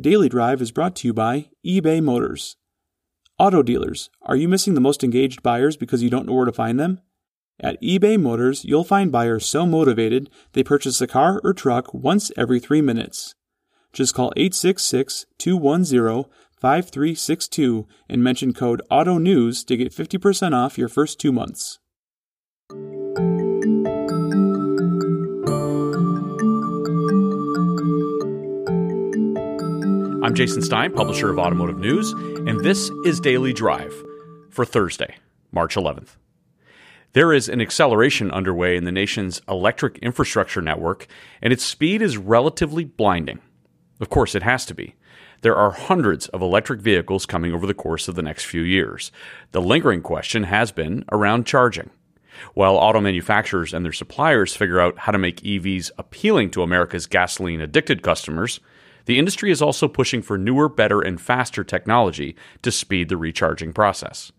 Daily 0.00 0.30
Drive 0.30 0.62
is 0.62 0.72
brought 0.72 0.96
to 0.96 1.08
you 1.08 1.12
by 1.12 1.50
eBay 1.66 2.02
Motors. 2.02 2.56
Auto 3.38 3.62
dealers, 3.62 4.08
are 4.22 4.36
you 4.36 4.48
missing 4.48 4.72
the 4.72 4.80
most 4.80 5.04
engaged 5.04 5.42
buyers 5.42 5.76
because 5.76 6.02
you 6.02 6.08
don't 6.08 6.24
know 6.24 6.32
where 6.32 6.46
to 6.46 6.52
find 6.52 6.80
them? 6.80 7.02
At 7.60 7.80
eBay 7.82 8.18
Motors, 8.18 8.64
you'll 8.64 8.84
find 8.84 9.12
buyers 9.12 9.44
so 9.44 9.66
motivated 9.66 10.30
they 10.54 10.62
purchase 10.62 11.02
a 11.02 11.06
car 11.06 11.42
or 11.44 11.52
truck 11.52 11.92
once 11.92 12.32
every 12.38 12.58
three 12.58 12.80
minutes. 12.80 13.34
Just 13.92 14.14
call 14.14 14.32
866 14.34 15.26
210 15.36 16.24
5362 16.58 17.86
and 18.08 18.24
mention 18.24 18.54
code 18.54 18.80
AUTO 18.90 19.20
NEWS 19.20 19.62
to 19.64 19.76
get 19.76 19.92
50% 19.92 20.54
off 20.54 20.78
your 20.78 20.88
first 20.88 21.20
two 21.20 21.32
months. 21.32 21.80
I'm 30.22 30.36
Jason 30.36 30.62
Stein, 30.62 30.92
publisher 30.92 31.30
of 31.30 31.38
Automotive 31.40 31.78
News, 31.78 32.12
and 32.12 32.60
this 32.60 32.92
is 33.04 33.18
Daily 33.18 33.52
Drive 33.52 33.92
for 34.50 34.64
Thursday, 34.64 35.16
March 35.50 35.74
11th. 35.74 36.10
There 37.12 37.32
is 37.32 37.48
an 37.48 37.60
acceleration 37.60 38.30
underway 38.30 38.76
in 38.76 38.84
the 38.84 38.92
nation's 38.92 39.42
electric 39.48 39.98
infrastructure 39.98 40.62
network, 40.62 41.08
and 41.42 41.52
its 41.52 41.64
speed 41.64 42.02
is 42.02 42.18
relatively 42.18 42.84
blinding. 42.84 43.40
Of 44.00 44.10
course, 44.10 44.36
it 44.36 44.44
has 44.44 44.64
to 44.66 44.74
be. 44.74 44.94
There 45.40 45.56
are 45.56 45.72
hundreds 45.72 46.28
of 46.28 46.40
electric 46.40 46.80
vehicles 46.80 47.26
coming 47.26 47.52
over 47.52 47.66
the 47.66 47.74
course 47.74 48.06
of 48.06 48.14
the 48.14 48.22
next 48.22 48.44
few 48.44 48.62
years. 48.62 49.10
The 49.50 49.60
lingering 49.60 50.02
question 50.02 50.44
has 50.44 50.70
been 50.70 51.04
around 51.10 51.46
charging. 51.46 51.90
While 52.54 52.76
auto 52.76 53.00
manufacturers 53.00 53.74
and 53.74 53.84
their 53.84 53.92
suppliers 53.92 54.54
figure 54.54 54.78
out 54.78 54.98
how 54.98 55.10
to 55.10 55.18
make 55.18 55.40
EVs 55.40 55.90
appealing 55.98 56.52
to 56.52 56.62
America's 56.62 57.06
gasoline 57.08 57.60
addicted 57.60 58.02
customers, 58.02 58.60
the 59.06 59.18
industry 59.18 59.50
is 59.50 59.62
also 59.62 59.88
pushing 59.88 60.22
for 60.22 60.38
newer, 60.38 60.68
better, 60.68 61.00
and 61.00 61.20
faster 61.20 61.64
technology 61.64 62.36
to 62.62 62.70
speed 62.70 63.08
the 63.08 63.16
recharging 63.16 63.72
process. 63.72 64.32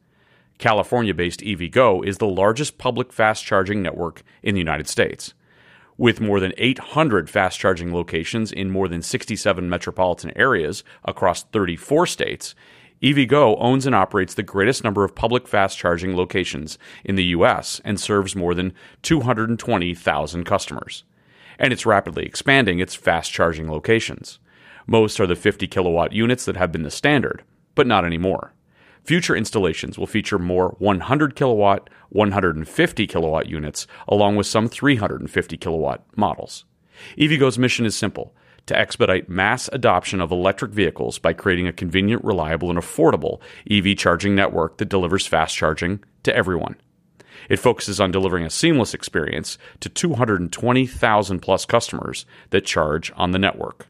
California 0.58 1.14
based 1.14 1.42
EVgo 1.42 2.06
is 2.06 2.18
the 2.18 2.28
largest 2.28 2.78
public 2.78 3.12
fast 3.12 3.44
charging 3.44 3.82
network 3.82 4.24
in 4.42 4.56
the 4.56 4.62
United 4.62 4.88
States. 4.88 5.34
With 5.98 6.22
more 6.22 6.40
than 6.40 6.54
800 6.58 7.30
fast 7.30 7.60
charging 7.60 7.94
locations 7.94 8.52
in 8.52 8.72
more 8.72 8.88
than 8.88 9.02
67 9.02 9.70
metropolitan 9.70 10.32
areas 10.36 10.84
across 11.06 11.44
34 11.44 12.08
states, 12.08 12.56
EVgo 13.02 13.58
owns 13.60 13.86
and 13.86 13.94
operates 13.94 14.34
the 14.34 14.44
greatest 14.44 14.84
number 14.84 15.04
of 15.04 15.14
public 15.14 15.48
fast 15.48 15.78
charging 15.78 16.16
locations 16.16 16.80
in 17.04 17.16
the 17.16 17.26
U.S. 17.26 17.82
and 17.84 18.00
serves 18.00 18.36
more 18.36 18.56
than 18.56 18.74
220,000 19.02 20.44
customers. 20.46 21.04
And 21.60 21.74
it's 21.74 21.86
rapidly 21.86 22.26
expanding 22.26 22.80
its 22.80 22.96
fast 22.96 23.32
charging 23.32 23.70
locations. 23.70 24.40
Most 24.88 25.20
are 25.20 25.28
the 25.28 25.36
50 25.36 25.68
kilowatt 25.68 26.12
units 26.12 26.46
that 26.46 26.58
have 26.58 26.72
been 26.72 26.84
the 26.84 26.92
standard, 26.92 27.44
but 27.76 27.88
not 27.88 28.06
anymore. 28.06 28.54
Future 29.04 29.36
installations 29.36 29.98
will 29.98 30.08
feature 30.08 30.40
more 30.40 30.76
100 30.80 31.36
kilowatt, 31.36 31.90
150 32.10 33.08
kilowatt 33.08 33.48
units, 33.48 33.86
along 34.08 34.36
with 34.36 34.48
some 34.48 34.68
350 34.68 35.58
kilowatt 35.58 36.06
models. 36.16 36.64
EVgo's 37.18 37.60
mission 37.60 37.86
is 37.86 37.96
simple 37.96 38.34
to 38.66 38.78
expedite 38.78 39.28
mass 39.28 39.70
adoption 39.74 40.22
of 40.22 40.32
electric 40.32 40.72
vehicles 40.72 41.20
by 41.20 41.34
creating 41.34 41.68
a 41.68 41.74
convenient, 41.74 42.24
reliable, 42.24 42.70
and 42.70 42.80
affordable 42.80 43.42
EV 43.70 43.98
charging 43.98 44.36
network 44.36 44.78
that 44.78 44.90
delivers 44.90 45.28
fast 45.28 45.56
charging 45.56 46.02
to 46.24 46.34
everyone. 46.34 46.78
It 47.50 47.58
focuses 47.58 48.00
on 48.00 48.12
delivering 48.12 48.46
a 48.46 48.50
seamless 48.50 48.94
experience 48.94 49.58
to 49.82 49.90
220,000 49.90 51.40
plus 51.40 51.66
customers 51.66 52.26
that 52.52 52.66
charge 52.66 53.12
on 53.18 53.32
the 53.32 53.40
network. 53.40 53.88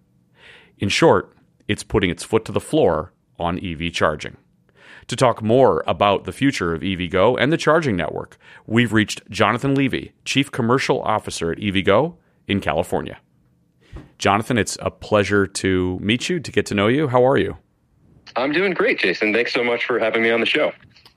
In 0.79 0.89
short, 0.89 1.35
it's 1.67 1.83
putting 1.83 2.09
its 2.09 2.23
foot 2.23 2.45
to 2.45 2.51
the 2.51 2.59
floor 2.59 3.13
on 3.39 3.63
EV 3.63 3.91
charging. 3.93 4.37
To 5.07 5.15
talk 5.15 5.41
more 5.41 5.83
about 5.85 6.23
the 6.23 6.31
future 6.31 6.73
of 6.73 6.81
EVgo 6.81 7.37
and 7.39 7.51
the 7.51 7.57
charging 7.57 7.95
network, 7.95 8.37
we've 8.65 8.93
reached 8.93 9.29
Jonathan 9.29 9.75
Levy, 9.75 10.13
Chief 10.23 10.51
Commercial 10.51 11.01
Officer 11.01 11.51
at 11.51 11.57
EVgo 11.57 12.15
in 12.47 12.61
California. 12.61 13.17
Jonathan, 14.17 14.57
it's 14.57 14.77
a 14.81 14.89
pleasure 14.89 15.45
to 15.45 15.99
meet 15.99 16.29
you, 16.29 16.39
to 16.39 16.51
get 16.51 16.65
to 16.67 16.75
know 16.75 16.87
you. 16.87 17.07
How 17.07 17.27
are 17.27 17.37
you? 17.37 17.57
I'm 18.35 18.51
doing 18.51 18.73
great, 18.73 18.99
Jason. 18.99 19.33
Thanks 19.33 19.53
so 19.53 19.63
much 19.63 19.85
for 19.85 19.99
having 19.99 20.23
me 20.23 20.31
on 20.31 20.39
the 20.39 20.45
show. 20.45 20.71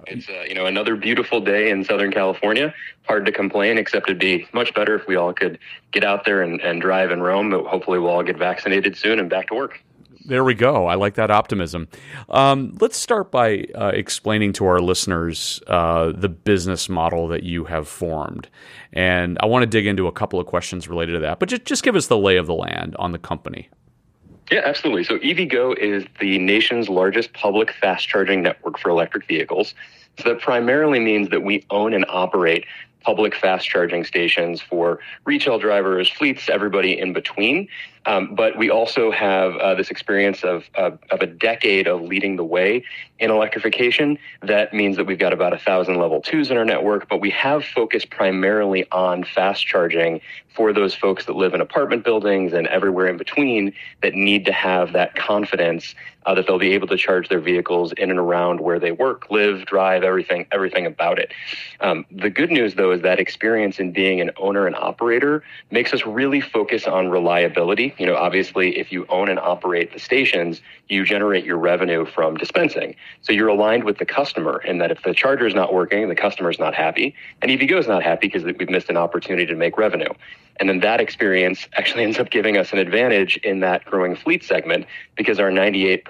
It's 0.07 0.29
uh, 0.29 0.45
you 0.47 0.55
know 0.55 0.67
another 0.67 0.97
beautiful 0.97 1.41
day 1.41 1.71
in 1.71 1.85
Southern 1.85 2.13
California. 2.13 2.75
Hard 3.05 3.27
to 3.27 3.33
complain, 3.33 3.79
except 3.79 4.09
it'd 4.09 4.19
be 4.19 4.49
much 4.53 4.75
better 4.75 4.95
if 4.95 5.07
we 5.07 5.17
all 5.17 5.33
could 5.33 5.59
get 5.93 6.05
out 6.05 6.25
there 6.25 6.43
and, 6.43 6.61
and 6.61 6.81
drive 6.81 7.11
and 7.11 7.23
roam. 7.23 7.51
But 7.51 7.67
hopefully, 7.67 7.99
we'll 7.99 8.11
all 8.11 8.23
get 8.23 8.39
vaccinated 8.39 8.97
soon 8.97 9.19
and 9.19 9.29
back 9.29 9.49
to 9.49 9.55
work. 9.55 9.83
There 10.27 10.43
we 10.43 10.55
go. 10.55 10.87
I 10.87 10.97
like 10.97 11.15
that 11.15 11.31
optimism. 11.31 11.87
Um, 12.29 12.77
let's 12.81 12.97
start 12.97 13.31
by 13.31 13.67
uh, 13.77 13.93
explaining 13.95 14.53
to 14.55 14.67
our 14.67 14.81
listeners 14.81 15.63
uh, 15.69 16.13
the 16.13 16.29
business 16.29 16.89
model 16.89 17.29
that 17.29 17.45
you 17.45 17.65
have 17.67 17.87
formed. 17.87 18.49
And 18.93 19.39
I 19.41 19.47
want 19.47 19.63
to 19.63 19.67
dig 19.67 19.87
into 19.87 20.09
a 20.09 20.13
couple 20.13 20.41
of 20.41 20.47
questions 20.47 20.89
related 20.89 21.13
to 21.13 21.19
that, 21.21 21.39
but 21.39 21.49
just, 21.49 21.65
just 21.65 21.85
give 21.85 21.95
us 21.95 22.09
the 22.09 22.19
lay 22.19 22.39
of 22.39 22.47
the 22.47 22.55
land 22.55 22.97
on 22.99 23.13
the 23.13 23.19
company. 23.19 23.69
Yeah, 24.51 24.63
absolutely. 24.65 25.05
So 25.05 25.19
EVgo 25.19 25.77
is 25.77 26.05
the 26.21 26.39
nation's 26.39 26.89
largest 26.89 27.33
public 27.33 27.73
fast 27.73 28.07
charging 28.07 28.43
network 28.43 28.79
for 28.79 28.91
electric 28.91 29.27
vehicles. 29.27 29.75
So 30.19 30.29
that 30.29 30.41
primarily 30.41 31.01
means 31.01 31.31
that 31.31 31.43
we 31.43 31.65
own 31.71 31.93
and 31.93 32.07
operate 32.09 32.65
public 33.03 33.35
fast 33.35 33.69
charging 33.69 34.05
stations 34.05 34.61
for 34.61 34.99
retail 35.25 35.59
drivers, 35.59 36.11
fleets, 36.11 36.49
everybody 36.49 36.99
in 36.99 37.13
between. 37.13 37.69
Um, 38.07 38.35
but 38.35 38.57
we 38.57 38.71
also 38.71 39.11
have 39.11 39.57
uh, 39.57 39.75
this 39.75 39.91
experience 39.91 40.45
of, 40.45 40.65
of 40.75 40.99
a 41.11 41.27
decade 41.27 41.87
of 41.87 42.03
leading 42.03 42.37
the 42.37 42.45
way 42.45 42.85
in 43.19 43.31
electrification. 43.31 44.19
That 44.43 44.73
means 44.73 44.97
that 44.97 45.07
we've 45.07 45.19
got 45.19 45.33
about 45.33 45.53
a 45.53 45.59
thousand 45.59 45.97
level 45.99 46.21
twos 46.21 46.51
in 46.51 46.57
our 46.57 46.65
network, 46.65 47.09
but 47.09 47.21
we 47.21 47.31
have 47.31 47.65
focused 47.65 48.11
primarily 48.11 48.89
on 48.91 49.25
fast 49.25 49.67
charging 49.67 50.21
for 50.57 50.73
those 50.73 50.95
folks 50.95 51.27
that 51.27 51.37
live 51.37 51.53
in 51.53 51.61
apartment 51.61 52.03
buildings 52.03 52.55
and 52.55 52.67
everywhere 52.69 53.07
in 53.09 53.19
between 53.19 53.75
that 54.03 54.15
need 54.15 54.47
to 54.47 54.53
have 54.53 54.95
that 54.95 55.15
confidence 55.15 55.95
uh, 56.25 56.35
that 56.35 56.47
they'll 56.47 56.59
be 56.59 56.73
able 56.73 56.89
to 56.89 56.97
charge 56.97 57.29
their 57.29 57.41
vehicles 57.41 57.93
in 57.93 58.11
and 58.11 58.19
around 58.19 58.61
where 58.61 58.81
they 58.81 58.91
work, 58.91 59.31
live, 59.31 59.65
drive, 59.67 60.03
everything, 60.03 60.47
everything 60.51 60.87
about 60.87 61.19
it. 61.19 61.33
Um, 61.81 62.05
the 62.11 62.31
good 62.31 62.51
news, 62.51 62.75
though, 62.75 62.91
is 62.91 63.03
that 63.03 63.21
experience 63.21 63.79
in 63.79 63.93
being 63.93 64.21
an 64.21 64.31
owner 64.39 64.67
and 64.67 64.75
operator 64.75 65.45
makes 65.71 65.93
us 65.93 66.05
really 66.05 66.41
focus 66.41 66.87
on 66.87 67.09
reliability. 67.09 67.95
You 67.99 68.07
know, 68.07 68.17
obviously, 68.17 68.79
if 68.79 68.93
you 68.93 69.07
own 69.09 69.29
and 69.29 69.39
operate 69.39 69.93
the 69.93 69.99
stations, 69.99 70.61
you 70.89 71.05
generate 71.05 71.45
your 71.45 71.57
revenue 71.57 72.05
from 72.05 72.37
dispensing. 72.37 72.95
So 73.23 73.33
you're 73.33 73.49
aligned 73.49 73.85
with 73.85 73.99
the 73.99 74.05
customer 74.05 74.61
in 74.63 74.79
that 74.79 74.91
if 74.91 75.03
the 75.03 75.15
charger 75.15 75.47
is 75.47 75.55
not 75.55 75.73
working, 75.73 76.09
the 76.09 76.15
customer's 76.15 76.59
not 76.59 76.75
happy, 76.75 77.15
and 77.41 77.51
EVgo 77.51 77.79
is 77.79 77.89
not 77.89 78.03
happy 78.03 78.29
because 78.29 78.45
we've 78.45 78.69
missed 78.69 78.91
an 78.91 78.97
opportunity 78.97 79.47
to 79.47 79.55
make 79.55 79.79
revenue. 79.79 80.13
And 80.59 80.69
then 80.69 80.81
that 80.81 81.01
experience 81.01 81.69
actually 81.75 82.03
ends 82.05 82.19
up 82.19 82.31
giving 82.31 82.57
us 82.57 82.73
an 82.73 82.79
advantage 82.79 83.37
in 83.39 83.61
that 83.61 83.85
growing 83.85 84.17
fleet 84.17 84.45
segment 84.45 84.87
because 85.17 85.39
our 85.39 85.51
98% 85.51 86.03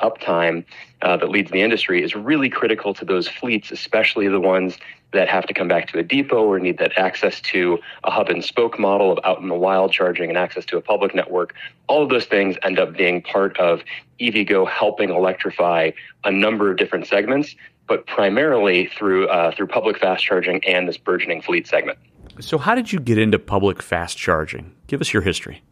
uptime 0.00 0.64
uh, 1.02 1.16
that 1.16 1.30
leads 1.30 1.50
the 1.50 1.62
industry 1.62 2.02
is 2.02 2.14
really 2.14 2.48
critical 2.48 2.94
to 2.94 3.04
those 3.04 3.28
fleets, 3.28 3.70
especially 3.70 4.28
the 4.28 4.40
ones 4.40 4.78
that 5.12 5.28
have 5.28 5.46
to 5.46 5.54
come 5.54 5.68
back 5.68 5.88
to 5.88 5.98
a 5.98 6.02
depot 6.02 6.44
or 6.44 6.58
need 6.58 6.78
that 6.78 6.96
access 6.98 7.40
to 7.40 7.78
a 8.04 8.10
hub 8.10 8.28
and 8.28 8.44
spoke 8.44 8.78
model 8.78 9.12
of 9.12 9.18
out 9.24 9.40
in 9.40 9.48
the 9.48 9.54
wild 9.54 9.92
charging 9.92 10.28
and 10.28 10.38
access 10.38 10.64
to 10.64 10.76
a 10.76 10.80
public 10.80 11.14
network. 11.14 11.54
All 11.86 12.02
of 12.02 12.08
those 12.08 12.24
things 12.24 12.56
end 12.62 12.78
up 12.78 12.96
being 12.96 13.20
part 13.20 13.58
of 13.58 13.82
EVgo 14.20 14.68
helping 14.68 15.10
electrify 15.10 15.90
a 16.24 16.30
number 16.30 16.70
of 16.70 16.78
different 16.78 17.06
segments, 17.06 17.54
but 17.86 18.06
primarily 18.06 18.86
through 18.86 19.28
uh, 19.28 19.54
through 19.54 19.66
public 19.66 19.98
fast 19.98 20.24
charging 20.24 20.64
and 20.64 20.88
this 20.88 20.96
burgeoning 20.96 21.42
fleet 21.42 21.66
segment. 21.66 21.98
So, 22.40 22.58
how 22.58 22.74
did 22.74 22.92
you 22.92 23.00
get 23.00 23.18
into 23.18 23.38
public 23.38 23.82
fast 23.82 24.16
charging? 24.16 24.74
Give 24.86 25.00
us 25.00 25.12
your 25.12 25.22
history. 25.22 25.62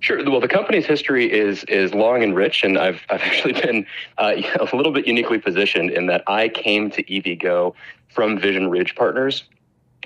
Sure. 0.00 0.22
Well, 0.30 0.40
the 0.40 0.48
company's 0.48 0.86
history 0.86 1.30
is 1.30 1.64
is 1.64 1.94
long 1.94 2.22
and 2.22 2.34
rich, 2.34 2.62
and 2.62 2.78
I've 2.78 3.02
I've 3.08 3.20
actually 3.30 3.54
been 3.54 3.86
uh, 4.18 4.34
a 4.72 4.76
little 4.76 4.92
bit 4.92 5.06
uniquely 5.06 5.38
positioned 5.38 5.90
in 5.90 6.06
that 6.06 6.22
I 6.26 6.48
came 6.48 6.90
to 6.90 7.02
EVgo 7.02 7.74
from 8.08 8.38
Vision 8.38 8.68
Ridge 8.68 8.94
Partners, 8.94 9.44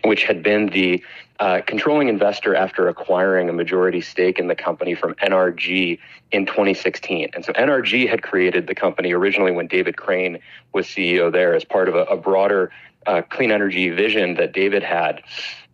which 0.04 0.24
had 0.24 0.42
been 0.42 0.66
the 0.66 1.02
uh, 1.38 1.60
controlling 1.66 2.08
investor 2.08 2.54
after 2.54 2.88
acquiring 2.88 3.48
a 3.48 3.52
majority 3.52 4.00
stake 4.00 4.38
in 4.38 4.48
the 4.48 4.54
company 4.54 4.94
from 4.94 5.14
NRG 5.14 5.98
in 6.32 6.46
2016. 6.46 7.30
And 7.34 7.44
so 7.44 7.52
NRG 7.54 8.08
had 8.08 8.22
created 8.22 8.66
the 8.66 8.74
company 8.74 9.12
originally 9.12 9.50
when 9.50 9.66
David 9.66 9.96
Crane 9.96 10.38
was 10.72 10.86
CEO 10.86 11.32
there 11.32 11.54
as 11.54 11.64
part 11.64 11.88
of 11.88 11.94
a, 11.94 12.04
a 12.04 12.16
broader 12.16 12.70
uh, 13.06 13.22
clean 13.22 13.50
energy 13.50 13.88
vision 13.88 14.34
that 14.34 14.52
David 14.52 14.82
had. 14.82 15.22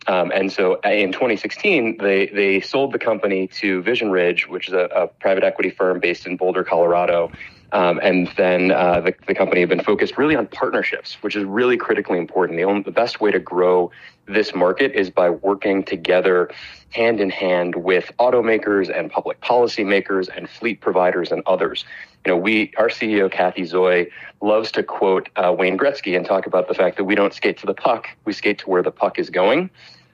Um, 0.07 0.31
and 0.33 0.51
so 0.51 0.79
uh, 0.85 0.89
in 0.89 1.11
2016, 1.11 1.97
they, 1.97 2.27
they 2.27 2.61
sold 2.61 2.93
the 2.93 2.99
company 2.99 3.47
to 3.47 3.81
Vision 3.81 4.09
Ridge, 4.09 4.47
which 4.47 4.67
is 4.67 4.73
a, 4.73 4.89
a 4.95 5.07
private 5.07 5.43
equity 5.43 5.69
firm 5.69 5.99
based 5.99 6.25
in 6.25 6.37
Boulder, 6.37 6.63
Colorado. 6.63 7.31
Um, 7.73 7.99
and 8.01 8.29
then 8.37 8.71
uh, 8.71 9.01
the, 9.01 9.13
the 9.27 9.35
company 9.35 9.59
have 9.59 9.69
been 9.69 9.83
focused 9.83 10.17
really 10.17 10.37
on 10.37 10.47
partnerships, 10.47 11.17
which 11.21 11.35
is 11.35 11.43
really 11.43 11.75
critically 11.75 12.17
important. 12.17 12.57
The, 12.57 12.63
only, 12.63 12.83
the 12.83 12.91
best 12.91 13.19
way 13.19 13.31
to 13.31 13.39
grow 13.39 13.91
this 14.25 14.55
market 14.55 14.93
is 14.93 15.09
by 15.09 15.29
working 15.29 15.83
together 15.83 16.49
hand 16.91 17.19
in 17.19 17.29
hand 17.29 17.75
with 17.75 18.11
automakers 18.19 18.89
and 18.95 19.11
public 19.11 19.41
policy 19.41 19.83
makers 19.83 20.29
and 20.29 20.49
fleet 20.49 20.79
providers 20.79 21.31
and 21.31 21.43
others. 21.45 21.83
You 22.25 22.31
know, 22.31 22.37
we, 22.37 22.71
our 22.77 22.87
CEO, 22.87 23.29
Cathy 23.29 23.63
Zoi, 23.63 24.09
loves 24.41 24.71
to 24.73 24.83
quote 24.83 25.29
uh, 25.35 25.53
Wayne 25.57 25.77
Gretzky 25.77 26.15
and 26.15 26.25
talk 26.25 26.45
about 26.45 26.69
the 26.69 26.73
fact 26.73 26.95
that 26.97 27.03
we 27.03 27.15
don't 27.15 27.33
skate 27.33 27.57
to 27.59 27.65
the 27.65 27.73
puck, 27.73 28.07
we 28.23 28.31
skate 28.31 28.59
to 28.59 28.69
where 28.69 28.83
the 28.83 28.91
puck 28.91 29.19
is 29.19 29.29
going. 29.29 29.69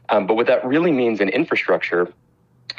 Um, 0.09 0.27
but 0.27 0.35
what 0.35 0.47
that 0.47 0.65
really 0.65 0.91
means 0.91 1.21
in 1.21 1.29
infrastructure 1.29 2.11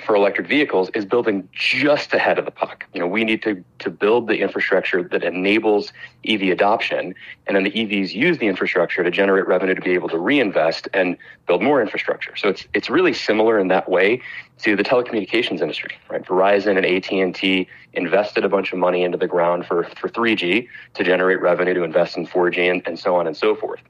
for 0.04 0.14
electric 0.16 0.46
vehicles 0.46 0.90
is 0.94 1.04
building 1.04 1.48
just 1.52 2.12
ahead 2.12 2.38
of 2.38 2.44
the 2.44 2.50
puck. 2.50 2.86
You 2.92 3.00
know, 3.00 3.06
we 3.06 3.24
need 3.24 3.42
to 3.42 3.62
to 3.78 3.90
build 3.90 4.28
the 4.28 4.38
infrastructure 4.40 5.02
that 5.02 5.22
enables 5.22 5.92
EV 6.26 6.42
adoption, 6.42 7.14
and 7.46 7.56
then 7.56 7.64
the 7.64 7.70
EVs 7.70 8.12
use 8.12 8.38
the 8.38 8.46
infrastructure 8.46 9.04
to 9.04 9.10
generate 9.10 9.46
revenue 9.46 9.74
to 9.74 9.80
be 9.80 9.92
able 9.92 10.08
to 10.08 10.18
reinvest 10.18 10.88
and 10.94 11.16
build 11.46 11.62
more 11.62 11.80
infrastructure. 11.80 12.34
So 12.36 12.48
it's 12.48 12.66
it's 12.74 12.90
really 12.90 13.12
similar 13.12 13.58
in 13.58 13.68
that 13.68 13.88
way 13.88 14.20
to 14.58 14.76
the 14.76 14.84
telecommunications 14.84 15.60
industry, 15.60 15.96
right? 16.08 16.24
Verizon 16.24 16.76
and 16.76 16.86
AT 16.86 17.10
and 17.12 17.34
T 17.34 17.68
invested 17.92 18.44
a 18.44 18.48
bunch 18.48 18.72
of 18.72 18.78
money 18.78 19.02
into 19.04 19.18
the 19.18 19.28
ground 19.28 19.66
for 19.66 19.84
for 19.84 20.08
3G 20.08 20.68
to 20.94 21.04
generate 21.04 21.40
revenue 21.40 21.74
to 21.74 21.82
invest 21.82 22.16
in 22.16 22.26
4G 22.26 22.70
and, 22.70 22.82
and 22.86 22.98
so 22.98 23.16
on 23.16 23.26
and 23.26 23.36
so 23.36 23.54
forth. 23.54 23.80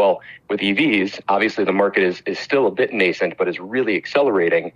Well, 0.00 0.22
with 0.48 0.60
EVs, 0.60 1.20
obviously 1.28 1.64
the 1.64 1.74
market 1.74 2.02
is, 2.02 2.22
is 2.24 2.38
still 2.38 2.66
a 2.66 2.70
bit 2.70 2.90
nascent, 2.90 3.36
but 3.36 3.48
is 3.48 3.60
really 3.60 3.98
accelerating 3.98 4.72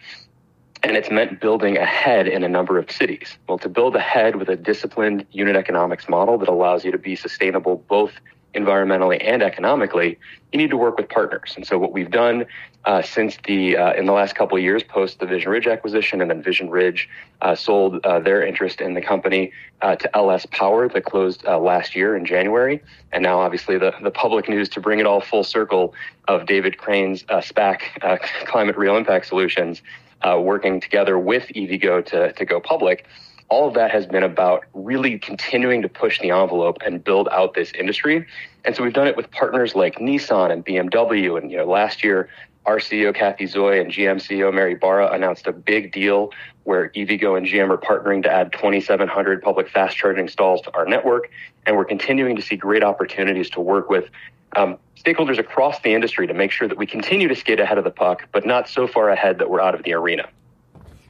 and 0.82 0.98
it's 0.98 1.10
meant 1.10 1.40
building 1.40 1.78
ahead 1.78 2.28
in 2.28 2.44
a 2.44 2.48
number 2.48 2.76
of 2.76 2.90
cities. 2.90 3.38
Well, 3.48 3.56
to 3.60 3.70
build 3.70 3.96
ahead 3.96 4.36
with 4.36 4.50
a 4.50 4.56
disciplined 4.56 5.24
unit 5.32 5.56
economics 5.56 6.10
model 6.10 6.36
that 6.36 6.48
allows 6.50 6.84
you 6.84 6.92
to 6.92 6.98
be 6.98 7.16
sustainable 7.16 7.76
both 7.88 8.12
environmentally 8.54 9.18
and 9.20 9.42
economically, 9.42 10.18
you 10.52 10.58
need 10.58 10.70
to 10.70 10.76
work 10.76 10.96
with 10.96 11.08
partners. 11.08 11.52
And 11.56 11.66
so 11.66 11.78
what 11.78 11.92
we've 11.92 12.10
done 12.10 12.46
uh, 12.84 13.00
since 13.00 13.38
the 13.46 13.76
uh, 13.76 13.94
in 13.94 14.04
the 14.04 14.12
last 14.12 14.34
couple 14.34 14.58
of 14.58 14.62
years, 14.62 14.82
post 14.82 15.18
the 15.18 15.26
Vision 15.26 15.50
Ridge 15.50 15.66
acquisition, 15.66 16.20
and 16.20 16.30
then 16.30 16.42
Vision 16.42 16.68
Ridge 16.68 17.08
uh, 17.40 17.54
sold 17.54 18.04
uh, 18.04 18.20
their 18.20 18.46
interest 18.46 18.80
in 18.80 18.94
the 18.94 19.00
company 19.00 19.52
uh, 19.80 19.96
to 19.96 20.16
LS 20.16 20.46
Power 20.46 20.88
that 20.88 21.04
closed 21.04 21.46
uh, 21.46 21.58
last 21.58 21.96
year 21.96 22.14
in 22.14 22.26
January, 22.26 22.82
and 23.12 23.22
now 23.22 23.40
obviously 23.40 23.78
the 23.78 23.94
the 24.02 24.10
public 24.10 24.48
news 24.48 24.68
to 24.70 24.80
bring 24.80 25.00
it 25.00 25.06
all 25.06 25.20
full 25.20 25.44
circle 25.44 25.94
of 26.28 26.46
David 26.46 26.76
Crane's 26.76 27.22
SPAC, 27.24 27.80
Climate 28.46 28.76
Real 28.76 28.96
Impact 28.96 29.26
Solutions, 29.26 29.80
working 30.22 30.78
together 30.78 31.18
with 31.18 31.48
EVgo 31.48 32.04
to 32.04 32.32
to 32.34 32.44
go 32.44 32.60
public 32.60 33.06
all 33.48 33.68
of 33.68 33.74
that 33.74 33.90
has 33.90 34.06
been 34.06 34.22
about 34.22 34.64
really 34.72 35.18
continuing 35.18 35.82
to 35.82 35.88
push 35.88 36.20
the 36.20 36.30
envelope 36.30 36.78
and 36.84 37.02
build 37.02 37.28
out 37.30 37.54
this 37.54 37.72
industry. 37.78 38.26
And 38.64 38.74
so 38.74 38.82
we've 38.82 38.92
done 38.92 39.06
it 39.06 39.16
with 39.16 39.30
partners 39.30 39.74
like 39.74 39.96
Nissan 39.96 40.50
and 40.50 40.64
BMW. 40.64 41.38
And 41.38 41.50
you 41.50 41.58
know, 41.58 41.66
last 41.66 42.02
year, 42.02 42.28
our 42.66 42.78
CEO 42.78 43.14
Cathy 43.14 43.44
Zoi 43.44 43.80
and 43.80 43.90
GM 43.90 44.16
CEO 44.16 44.52
Mary 44.52 44.74
Barra 44.74 45.12
announced 45.12 45.46
a 45.46 45.52
big 45.52 45.92
deal 45.92 46.30
where 46.64 46.88
EVgo 46.90 47.36
and 47.36 47.46
GM 47.46 47.68
are 47.68 47.76
partnering 47.76 48.22
to 48.22 48.32
add 48.32 48.52
2,700 48.52 49.42
public 49.42 49.68
fast 49.68 49.96
charging 49.96 50.28
stalls 50.28 50.62
to 50.62 50.74
our 50.74 50.86
network. 50.86 51.30
And 51.66 51.76
we're 51.76 51.84
continuing 51.84 52.36
to 52.36 52.42
see 52.42 52.56
great 52.56 52.82
opportunities 52.82 53.50
to 53.50 53.60
work 53.60 53.90
with 53.90 54.08
um, 54.56 54.78
stakeholders 54.96 55.38
across 55.38 55.80
the 55.80 55.92
industry 55.92 56.26
to 56.26 56.34
make 56.34 56.50
sure 56.50 56.66
that 56.66 56.78
we 56.78 56.86
continue 56.86 57.28
to 57.28 57.36
skate 57.36 57.60
ahead 57.60 57.76
of 57.76 57.84
the 57.84 57.90
puck, 57.90 58.26
but 58.32 58.46
not 58.46 58.68
so 58.68 58.86
far 58.86 59.10
ahead 59.10 59.38
that 59.38 59.50
we're 59.50 59.60
out 59.60 59.74
of 59.74 59.82
the 59.82 59.92
arena. 59.92 60.28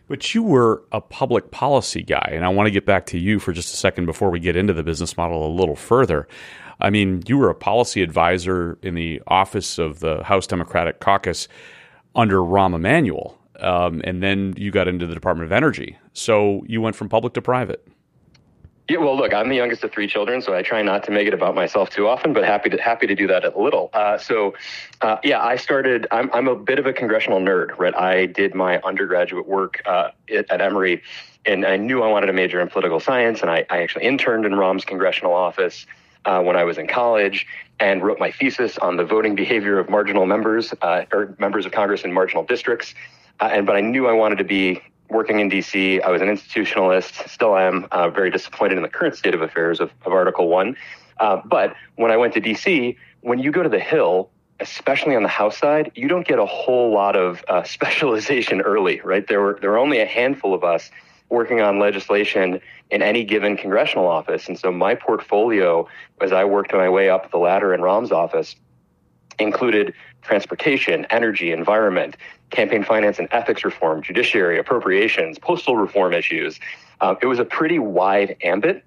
But 0.07 0.35
you 0.35 0.43
were 0.43 0.83
a 0.93 1.01
public 1.01 1.51
policy 1.51 2.03
guy, 2.03 2.31
and 2.33 2.45
I 2.45 2.49
want 2.49 2.67
to 2.67 2.71
get 2.71 2.85
back 2.85 3.07
to 3.07 3.19
you 3.19 3.39
for 3.39 3.53
just 3.53 3.73
a 3.73 3.77
second 3.77 4.07
before 4.07 4.31
we 4.31 4.39
get 4.39 4.57
into 4.57 4.73
the 4.73 4.83
business 4.83 5.17
model 5.17 5.47
a 5.47 5.53
little 5.53 5.77
further. 5.77 6.29
I 6.81 6.91
mean, 6.91 7.23
you 7.27 7.39
were 7.39 7.49
a 7.49 7.55
policy 7.55 8.03
advisor 8.03 8.79
in 8.83 8.95
the 8.95 9.23
office 9.27 9.79
of 9.79 10.01
the 10.01 10.23
House 10.25 10.47
Democratic 10.47 11.01
Caucus 11.01 11.49
under 12.15 12.39
Rahm 12.39 12.75
Emanuel, 12.75 13.39
um, 13.61 14.03
and 14.05 14.23
then 14.23 14.55
you 14.57 14.71
got 14.71 14.89
into 14.89 15.07
the 15.07 15.15
Department 15.15 15.47
of 15.47 15.53
Energy. 15.53 15.97
So 16.13 16.65
you 16.67 16.81
went 16.81 16.97
from 16.97 17.09
public 17.09 17.33
to 17.35 17.43
private. 17.43 17.87
Yeah, 18.87 18.99
well, 18.99 19.17
look, 19.17 19.33
I'm 19.33 19.49
the 19.49 19.57
youngest 19.57 19.83
of 19.83 19.93
three 19.93 20.07
children, 20.07 20.43
so 20.43 20.55
I 20.55 20.61
try 20.61 20.83
not 20.83 21.05
to 21.05 21.11
make 21.11 21.27
it 21.27 21.33
about 21.33 21.55
myself 21.55 21.89
too 21.89 22.07
often, 22.07 22.35
but 22.35 22.45
happy 22.45 22.69
to 22.69 22.77
happy 22.77 23.07
to 23.07 23.15
do 23.15 23.27
that 23.29 23.43
a 23.43 23.59
little. 23.59 23.89
Uh, 23.95 24.19
so, 24.19 24.53
uh, 25.01 25.17
yeah, 25.25 25.43
I 25.43 25.57
started. 25.57 26.07
I'm 26.11 26.31
I'm 26.35 26.49
a 26.49 26.55
bit 26.55 26.79
of 26.79 26.85
a 26.85 26.93
congressional 26.93 27.41
nerd, 27.41 27.79
right? 27.79 27.95
I 27.95 28.27
did 28.27 28.55
my 28.55 28.81
undergraduate 28.83 29.49
work 29.49 29.81
uh, 29.87 30.11
at 30.29 30.61
Emory, 30.61 31.03
and 31.47 31.65
I 31.65 31.77
knew 31.77 32.03
I 32.03 32.09
wanted 32.09 32.27
to 32.27 32.35
major 32.35 32.61
in 32.61 32.69
political 32.69 33.01
science, 33.01 33.41
and 33.41 33.51
I, 33.51 33.65
I 33.71 33.83
actually 33.83 34.05
interned 34.05 34.45
in 34.45 34.55
Rahm's 34.55 34.85
congressional 34.85 35.33
office 35.33 35.87
uh, 36.27 36.43
when 36.43 36.57
I 36.57 36.65
was 36.65 36.77
in 36.77 36.87
college, 36.87 37.47
and 37.81 38.03
wrote 38.03 38.19
my 38.19 38.33
thesis 38.33 38.77
on 38.77 38.99
the 38.99 39.05
voting 39.05 39.35
behavior 39.35 39.79
of 39.79 39.89
marginal 39.89 40.27
members 40.27 40.75
uh, 40.83 41.05
or 41.11 41.35
members 41.39 41.65
of 41.65 41.73
Congress 41.73 42.03
in 42.03 42.13
marginal 42.13 42.45
districts. 42.45 42.95
Uh, 43.41 43.49
and 43.51 43.67
but 43.67 43.77
I 43.77 43.81
knew 43.81 44.07
I 44.07 44.13
wanted 44.13 44.37
to 44.39 44.45
be 44.45 44.83
working 45.15 45.39
in 45.39 45.49
DC. 45.49 46.03
I 46.03 46.11
was 46.11 46.21
an 46.21 46.29
institutionalist, 46.29 47.29
still 47.31 47.57
am, 47.57 47.87
uh, 47.93 48.11
very 48.11 48.31
disappointed 48.31 48.77
in 48.77 48.83
the 48.83 48.89
current 48.89 49.17
state 49.17 49.33
of 49.33 49.41
affairs 49.41 49.81
of, 49.81 49.93
of 50.05 50.13
Article 50.13 50.49
1. 50.49 50.77
Uh, 51.21 51.41
but 51.45 51.75
when 51.95 52.11
I 52.11 52.17
went 52.17 52.35
to 52.35 52.41
DC, 52.41 52.97
when 53.21 53.39
you 53.39 53.53
go 53.53 53.63
to 53.63 53.69
the 53.69 53.79
Hill, 53.79 54.29
especially 54.59 55.15
on 55.15 55.23
the 55.23 55.29
House 55.29 55.57
side, 55.57 55.93
you 55.95 56.09
don't 56.09 56.27
get 56.27 56.41
a 56.41 56.47
whole 56.47 56.93
lot 56.93 57.17
of 57.17 57.45
uh, 57.49 57.63
specialization 57.77 58.61
early, 58.61 59.01
right? 59.03 59.27
There 59.27 59.41
were, 59.41 59.59
there 59.61 59.71
were 59.71 59.79
only 59.79 60.01
a 60.01 60.07
handful 60.07 60.53
of 60.53 60.65
us 60.65 60.91
working 61.31 61.61
on 61.61 61.79
legislation 61.79 62.61
in 62.91 63.01
any 63.01 63.25
given 63.25 63.57
congressional 63.57 64.07
office. 64.07 64.49
And 64.49 64.59
so 64.59 64.71
my 64.71 64.95
portfolio, 64.95 65.89
as 66.21 66.33
I 66.33 66.45
worked 66.45 66.73
my 66.73 66.89
way 66.89 67.09
up 67.09 67.31
the 67.31 67.39
ladder 67.39 67.73
in 67.73 67.81
Rahm's 67.81 68.13
office, 68.13 68.57
included 69.39 69.95
transportation, 70.25 71.07
energy, 71.11 71.53
environment, 71.53 72.17
campaign 72.51 72.83
finance 72.83 73.19
and 73.19 73.29
ethics 73.31 73.65
reform, 73.65 74.03
judiciary, 74.03 74.59
appropriations, 74.59 75.39
postal 75.39 75.77
reform 75.77 76.13
issues. 76.13 76.59
Uh, 77.01 77.15
it 77.23 77.27
was 77.27 77.39
a 77.39 77.45
pretty 77.45 77.79
wide 77.79 78.37
ambit. 78.43 78.85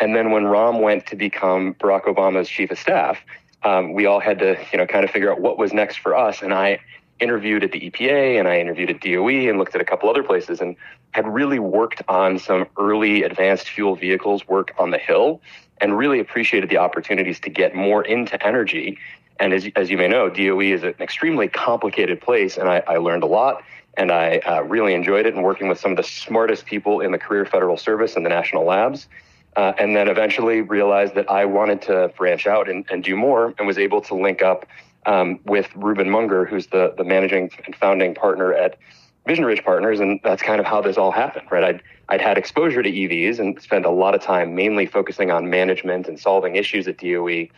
And 0.00 0.14
then 0.14 0.30
when 0.30 0.44
Rahm 0.44 0.80
went 0.80 1.06
to 1.06 1.16
become 1.16 1.74
Barack 1.74 2.04
Obama's 2.04 2.48
chief 2.48 2.70
of 2.70 2.78
staff, 2.78 3.18
um, 3.64 3.92
we 3.92 4.06
all 4.06 4.20
had 4.20 4.38
to, 4.38 4.56
you 4.72 4.78
know, 4.78 4.86
kind 4.86 5.04
of 5.04 5.10
figure 5.10 5.32
out 5.32 5.40
what 5.40 5.58
was 5.58 5.72
next 5.72 5.98
for 5.98 6.16
us. 6.16 6.42
And 6.42 6.54
I 6.54 6.78
interviewed 7.18 7.64
at 7.64 7.72
the 7.72 7.90
EPA 7.90 8.38
and 8.38 8.46
I 8.46 8.58
interviewed 8.60 8.90
at 8.90 9.00
DOE 9.00 9.48
and 9.48 9.58
looked 9.58 9.74
at 9.74 9.80
a 9.80 9.84
couple 9.84 10.08
other 10.08 10.22
places 10.22 10.60
and 10.60 10.76
had 11.10 11.26
really 11.26 11.58
worked 11.58 12.02
on 12.08 12.38
some 12.38 12.66
early 12.78 13.24
advanced 13.24 13.68
fuel 13.68 13.96
vehicles 13.96 14.46
work 14.46 14.72
on 14.78 14.90
the 14.90 14.98
Hill 14.98 15.40
and 15.80 15.98
really 15.98 16.20
appreciated 16.20 16.70
the 16.70 16.76
opportunities 16.76 17.40
to 17.40 17.50
get 17.50 17.74
more 17.74 18.04
into 18.04 18.44
energy 18.46 18.98
and 19.40 19.52
as, 19.52 19.68
as 19.76 19.90
you 19.90 19.96
may 19.96 20.08
know, 20.08 20.28
DOE 20.28 20.60
is 20.60 20.82
an 20.82 20.94
extremely 21.00 21.48
complicated 21.48 22.20
place, 22.20 22.56
and 22.56 22.68
I, 22.68 22.82
I 22.86 22.96
learned 22.96 23.22
a 23.22 23.26
lot, 23.26 23.62
and 23.96 24.10
I 24.10 24.38
uh, 24.38 24.62
really 24.62 24.94
enjoyed 24.94 25.26
it 25.26 25.34
and 25.34 25.42
working 25.42 25.68
with 25.68 25.78
some 25.78 25.90
of 25.90 25.96
the 25.96 26.02
smartest 26.02 26.66
people 26.66 27.00
in 27.00 27.12
the 27.12 27.18
career 27.18 27.44
federal 27.44 27.76
service 27.76 28.16
and 28.16 28.24
the 28.24 28.30
national 28.30 28.64
labs. 28.64 29.08
Uh, 29.56 29.72
and 29.76 29.96
then 29.96 30.08
eventually 30.08 30.60
realized 30.60 31.16
that 31.16 31.28
I 31.28 31.44
wanted 31.44 31.82
to 31.82 32.12
branch 32.16 32.46
out 32.46 32.68
and, 32.68 32.84
and 32.90 33.02
do 33.02 33.16
more 33.16 33.54
and 33.58 33.66
was 33.66 33.76
able 33.76 34.00
to 34.02 34.14
link 34.14 34.40
up 34.40 34.66
um, 35.06 35.40
with 35.46 35.68
Reuben 35.74 36.08
Munger, 36.08 36.44
who's 36.44 36.68
the, 36.68 36.94
the 36.96 37.02
managing 37.02 37.50
and 37.64 37.74
founding 37.74 38.14
partner 38.14 38.52
at 38.52 38.78
Vision 39.26 39.44
Ridge 39.44 39.64
Partners. 39.64 39.98
And 39.98 40.20
that's 40.22 40.42
kind 40.42 40.60
of 40.60 40.66
how 40.66 40.80
this 40.80 40.96
all 40.96 41.10
happened, 41.10 41.48
right? 41.50 41.64
I'd, 41.64 41.82
I'd 42.08 42.20
had 42.20 42.38
exposure 42.38 42.82
to 42.82 42.90
EVs 42.90 43.40
and 43.40 43.60
spent 43.60 43.84
a 43.84 43.90
lot 43.90 44.14
of 44.14 44.22
time 44.22 44.54
mainly 44.54 44.86
focusing 44.86 45.32
on 45.32 45.50
management 45.50 46.06
and 46.06 46.20
solving 46.20 46.54
issues 46.54 46.86
at 46.86 46.98
DOE. 46.98 47.48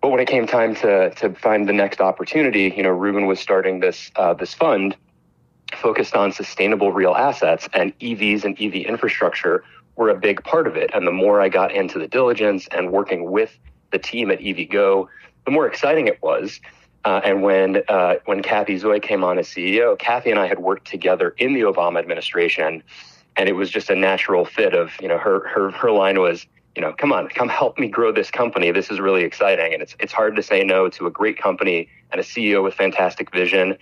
But 0.00 0.10
when 0.10 0.20
it 0.20 0.28
came 0.28 0.46
time 0.46 0.74
to 0.76 1.10
to 1.10 1.34
find 1.34 1.68
the 1.68 1.72
next 1.72 2.00
opportunity, 2.00 2.72
you 2.74 2.82
know, 2.82 2.90
Reuben 2.90 3.26
was 3.26 3.38
starting 3.38 3.80
this 3.80 4.10
uh, 4.16 4.34
this 4.34 4.54
fund 4.54 4.96
focused 5.74 6.14
on 6.14 6.32
sustainable 6.32 6.92
real 6.92 7.14
assets, 7.14 7.68
and 7.72 7.96
EVs 8.00 8.44
and 8.44 8.60
EV 8.60 8.86
infrastructure 8.86 9.62
were 9.96 10.08
a 10.08 10.18
big 10.18 10.42
part 10.44 10.66
of 10.66 10.76
it. 10.76 10.90
And 10.94 11.06
the 11.06 11.12
more 11.12 11.40
I 11.40 11.48
got 11.48 11.72
into 11.72 11.98
the 11.98 12.08
diligence 12.08 12.66
and 12.72 12.90
working 12.90 13.30
with 13.30 13.56
the 13.90 13.98
team 13.98 14.30
at 14.30 14.38
EVgo, 14.40 15.06
the 15.44 15.50
more 15.50 15.66
exciting 15.66 16.06
it 16.06 16.22
was. 16.22 16.60
Uh, 17.04 17.20
and 17.24 17.42
when 17.42 17.82
uh, 17.88 18.16
when 18.26 18.42
Cathy 18.42 18.78
Zoi 18.78 19.02
came 19.02 19.24
on 19.24 19.38
as 19.38 19.48
CEO, 19.48 19.98
Cathy 19.98 20.30
and 20.30 20.38
I 20.38 20.46
had 20.46 20.58
worked 20.58 20.86
together 20.86 21.34
in 21.38 21.54
the 21.54 21.60
Obama 21.60 21.98
administration, 21.98 22.82
and 23.36 23.48
it 23.48 23.52
was 23.52 23.70
just 23.70 23.88
a 23.88 23.94
natural 23.94 24.44
fit. 24.44 24.74
Of 24.74 24.92
you 25.00 25.08
know, 25.08 25.16
her 25.16 25.46
her 25.48 25.70
her 25.70 25.90
line 25.90 26.20
was 26.20 26.46
you 26.76 26.82
know, 26.82 26.92
come 26.92 27.12
on, 27.12 27.28
come 27.28 27.48
help 27.48 27.78
me 27.78 27.88
grow 27.88 28.12
this 28.12 28.30
company. 28.30 28.70
This 28.70 28.90
is 28.90 29.00
really 29.00 29.24
exciting. 29.24 29.72
And 29.72 29.82
it's, 29.82 29.96
it's 29.98 30.12
hard 30.12 30.36
to 30.36 30.42
say 30.42 30.62
no 30.62 30.88
to 30.90 31.06
a 31.06 31.10
great 31.10 31.38
company 31.38 31.88
and 32.12 32.20
a 32.20 32.24
CEO 32.24 32.62
with 32.62 32.74
fantastic 32.74 33.32
vision, 33.32 33.76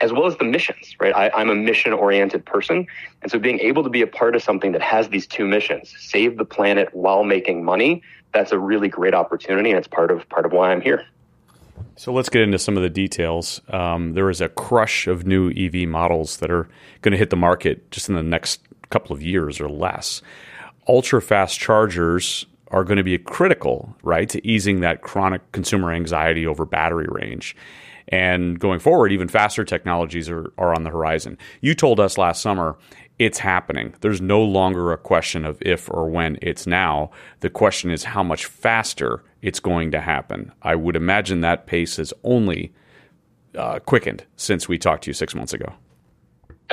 as 0.00 0.12
well 0.12 0.26
as 0.26 0.36
the 0.36 0.44
missions, 0.44 0.94
right? 1.00 1.14
I, 1.14 1.30
I'm 1.30 1.48
a 1.48 1.54
mission 1.54 1.92
oriented 1.92 2.44
person. 2.44 2.86
And 3.22 3.30
so 3.30 3.38
being 3.38 3.60
able 3.60 3.82
to 3.82 3.90
be 3.90 4.02
a 4.02 4.06
part 4.06 4.36
of 4.36 4.42
something 4.42 4.72
that 4.72 4.82
has 4.82 5.08
these 5.08 5.26
two 5.26 5.46
missions, 5.46 5.94
save 5.98 6.36
the 6.36 6.44
planet 6.44 6.90
while 6.92 7.24
making 7.24 7.64
money, 7.64 8.02
that's 8.34 8.52
a 8.52 8.58
really 8.58 8.88
great 8.88 9.14
opportunity. 9.14 9.70
And 9.70 9.78
it's 9.78 9.88
part 9.88 10.10
of, 10.10 10.28
part 10.28 10.44
of 10.44 10.52
why 10.52 10.72
I'm 10.72 10.80
here. 10.80 11.06
So 11.96 12.12
let's 12.12 12.28
get 12.28 12.42
into 12.42 12.58
some 12.58 12.76
of 12.76 12.82
the 12.82 12.90
details. 12.90 13.60
Um, 13.68 14.14
there 14.14 14.28
is 14.28 14.40
a 14.40 14.48
crush 14.48 15.06
of 15.06 15.26
new 15.26 15.50
EV 15.50 15.88
models 15.88 16.38
that 16.38 16.50
are 16.50 16.68
going 17.02 17.12
to 17.12 17.18
hit 17.18 17.30
the 17.30 17.36
market 17.36 17.90
just 17.90 18.08
in 18.08 18.16
the 18.16 18.22
next 18.22 18.60
couple 18.90 19.14
of 19.14 19.22
years 19.22 19.60
or 19.60 19.68
less. 19.68 20.20
Ultra 20.88 21.22
fast 21.22 21.58
chargers 21.58 22.46
are 22.68 22.84
going 22.84 22.96
to 22.96 23.04
be 23.04 23.16
critical, 23.18 23.94
right, 24.02 24.28
to 24.28 24.46
easing 24.46 24.80
that 24.80 25.02
chronic 25.02 25.52
consumer 25.52 25.92
anxiety 25.92 26.46
over 26.46 26.64
battery 26.64 27.06
range. 27.08 27.56
And 28.08 28.58
going 28.58 28.80
forward, 28.80 29.12
even 29.12 29.28
faster 29.28 29.64
technologies 29.64 30.28
are, 30.28 30.52
are 30.58 30.74
on 30.74 30.82
the 30.82 30.90
horizon. 30.90 31.38
You 31.60 31.74
told 31.74 32.00
us 32.00 32.18
last 32.18 32.42
summer 32.42 32.76
it's 33.18 33.38
happening. 33.38 33.94
There's 34.00 34.20
no 34.20 34.42
longer 34.42 34.92
a 34.92 34.98
question 34.98 35.44
of 35.44 35.62
if 35.62 35.88
or 35.88 36.10
when, 36.10 36.38
it's 36.42 36.66
now. 36.66 37.10
The 37.40 37.50
question 37.50 37.90
is 37.90 38.04
how 38.04 38.22
much 38.22 38.44
faster 38.44 39.22
it's 39.40 39.60
going 39.60 39.92
to 39.92 40.00
happen. 40.00 40.52
I 40.62 40.74
would 40.74 40.96
imagine 40.96 41.40
that 41.40 41.66
pace 41.66 41.96
has 41.96 42.12
only 42.24 42.72
uh, 43.56 43.78
quickened 43.78 44.24
since 44.36 44.68
we 44.68 44.78
talked 44.78 45.04
to 45.04 45.10
you 45.10 45.14
six 45.14 45.34
months 45.34 45.52
ago. 45.52 45.72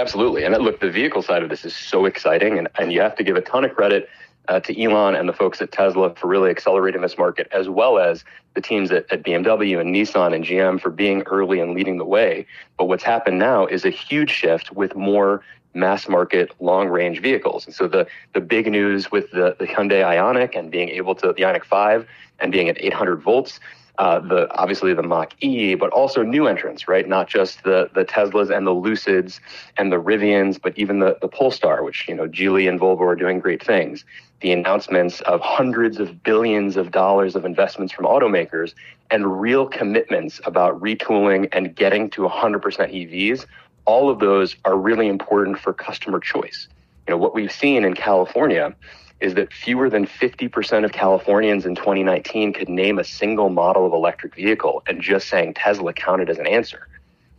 Absolutely. 0.01 0.43
And 0.43 0.58
look, 0.58 0.79
the 0.79 0.89
vehicle 0.89 1.22
side 1.22 1.43
of 1.43 1.50
this 1.50 1.63
is 1.63 1.75
so 1.75 2.05
exciting, 2.05 2.58
and, 2.58 2.67
and 2.79 2.91
you 2.91 3.00
have 3.01 3.15
to 3.17 3.24
give 3.24 3.36
a 3.36 3.41
ton 3.41 3.63
of 3.63 3.75
credit 3.75 4.10
uh, 4.48 4.60
to 4.60 4.84
Elon 4.84 5.13
and 5.13 5.29
the 5.29 5.34
folks 5.34 5.62
at 5.62 5.72
Tesla 5.72 6.15
for 6.15 6.25
really 6.25 6.50
accelerating 6.50 7.01
this 7.01 7.20
market, 7.20 7.48
as 7.51 7.70
well 7.70 8.00
as 8.00 8.25
the 8.55 8.62
teams 8.62 8.89
at, 8.89 9.05
at, 9.12 9.22
BMW 9.22 9.79
and 9.79 9.93
Nissan 9.93 10.34
and 10.34 10.43
GM 10.43 10.81
for 10.81 10.89
being 10.89 11.22
early 11.27 11.60
and 11.60 11.75
leading 11.75 12.00
the 12.00 12.05
way. 12.05 12.48
But 12.79 12.86
what's 12.86 13.03
happened 13.03 13.38
now 13.38 13.67
is 13.67 13.86
a 13.86 13.91
huge 13.91 14.31
shift 14.31 14.72
with 14.72 14.96
more 14.96 15.43
mass 15.75 16.10
market 16.10 16.51
long 16.60 16.88
range 16.88 17.22
vehicles. 17.22 17.67
And 17.67 17.75
so 17.75 17.88
the, 17.88 18.08
the 18.34 18.41
big 18.41 18.72
news 18.72 19.12
with 19.12 19.29
the, 19.29 19.55
the 19.60 19.67
Hyundai 19.67 20.01
Ioniq 20.03 20.58
and 20.58 20.72
being 20.72 20.89
able 20.89 21.13
to, 21.13 21.27
the 21.27 21.43
Ioniq 21.43 21.63
5 21.63 22.08
and 22.39 22.51
being 22.51 22.70
at 22.70 22.81
800 22.81 23.22
volts, 23.22 23.60
uh, 24.01 24.20
the 24.20 24.51
obviously 24.58 24.96
the 24.96 25.03
Mach 25.03 25.31
E, 25.41 25.75
but 25.75 25.91
also 25.91 26.24
new 26.24 26.48
entrants, 26.48 26.88
right? 26.88 27.08
Not 27.08 27.27
just 27.27 27.63
the 27.63 27.88
the 27.93 28.03
Teslas 28.03 28.50
and 28.55 28.65
the 28.65 28.74
Lucids 28.74 29.39
and 29.77 29.91
the 29.91 30.01
Rivians, 30.01 30.60
but 30.60 30.75
even 30.75 31.00
the 31.00 31.17
the 31.22 31.27
Polestar, 31.27 31.84
which 31.84 32.08
you 32.08 32.15
know 32.15 32.27
Geely 32.27 32.67
and 32.67 32.79
Volvo 32.79 33.01
are 33.01 33.15
doing 33.15 33.39
great 33.39 33.63
things. 33.63 34.03
The 34.39 34.51
announcements 34.53 35.22
of 35.22 35.39
hundreds 35.39 36.00
of 36.00 36.24
billions 36.24 36.77
of 36.77 36.89
dollars 36.89 37.36
of 37.36 37.46
investments 37.46 37.93
from 37.93 38.05
automakers 38.05 38.74
and 39.12 39.39
real 39.39 39.67
commitments 39.67 40.41
about 40.46 40.81
retooling 40.81 41.48
and 41.51 41.75
getting 41.75 42.10
to 42.10 42.22
100% 42.27 42.60
EVs 42.60 43.46
all 43.86 44.10
of 44.10 44.20
those 44.20 44.55
are 44.65 44.77
really 44.77 45.08
important 45.08 45.60
for 45.60 45.74
customer 45.74 46.20
choice. 46.20 46.67
You 47.08 47.13
know, 47.13 47.17
what 47.17 47.34
we've 47.34 47.51
seen 47.51 47.84
in 47.84 47.93
California 47.93 48.75
is 49.22 49.36
that 49.36 49.54
fewer 49.54 49.90
than 49.90 50.06
50% 50.06 50.84
of 50.84 50.92
Californians 50.92 51.66
in 51.66 51.75
2019 51.75 52.54
could 52.54 52.70
name 52.70 53.00
a 53.00 53.04
single 53.04 53.50
model 53.50 53.86
of 53.86 53.94
electric 53.94 54.36
vehicle, 54.36 54.84
and 54.88 55.01
just 55.01 55.28
saying 55.28 55.54
Tesla 55.54 55.94
counted 55.94 56.30
as 56.30 56.40
an 56.40 56.48
answer. 56.48 56.88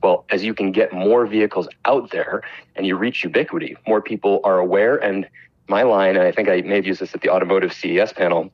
Well, 0.02 0.24
as 0.30 0.42
you 0.42 0.54
can 0.54 0.72
get 0.72 0.92
more 0.92 1.26
vehicles 1.26 1.68
out 1.84 2.10
there 2.10 2.42
and 2.74 2.86
you 2.86 2.96
reach 2.96 3.22
ubiquity, 3.22 3.76
more 3.86 4.00
people 4.00 4.40
are 4.42 4.58
aware. 4.58 4.96
And 4.96 5.28
my 5.68 5.82
line, 5.82 6.16
and 6.16 6.24
I 6.24 6.32
think 6.32 6.48
I 6.48 6.60
may 6.62 6.76
have 6.76 6.86
used 6.86 7.00
this 7.00 7.14
at 7.14 7.20
the 7.20 7.30
automotive 7.30 7.72
CES 7.72 8.12
panel, 8.12 8.50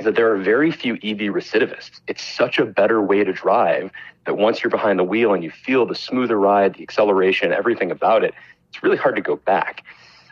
is 0.00 0.06
that 0.06 0.16
there 0.16 0.32
are 0.32 0.38
very 0.38 0.72
few 0.72 0.94
EV 0.94 1.32
recidivists. 1.32 2.00
It's 2.08 2.22
such 2.22 2.58
a 2.58 2.64
better 2.64 3.00
way 3.00 3.22
to 3.22 3.32
drive 3.32 3.92
that 4.26 4.36
once 4.36 4.62
you're 4.62 4.70
behind 4.70 4.98
the 4.98 5.04
wheel 5.04 5.34
and 5.34 5.44
you 5.44 5.50
feel 5.50 5.86
the 5.86 5.94
smoother 5.94 6.38
ride, 6.38 6.74
the 6.74 6.82
acceleration, 6.82 7.52
everything 7.52 7.90
about 7.90 8.24
it, 8.24 8.34
it's 8.68 8.82
really 8.82 8.96
hard 8.96 9.16
to 9.16 9.22
go 9.22 9.36
back. 9.36 9.84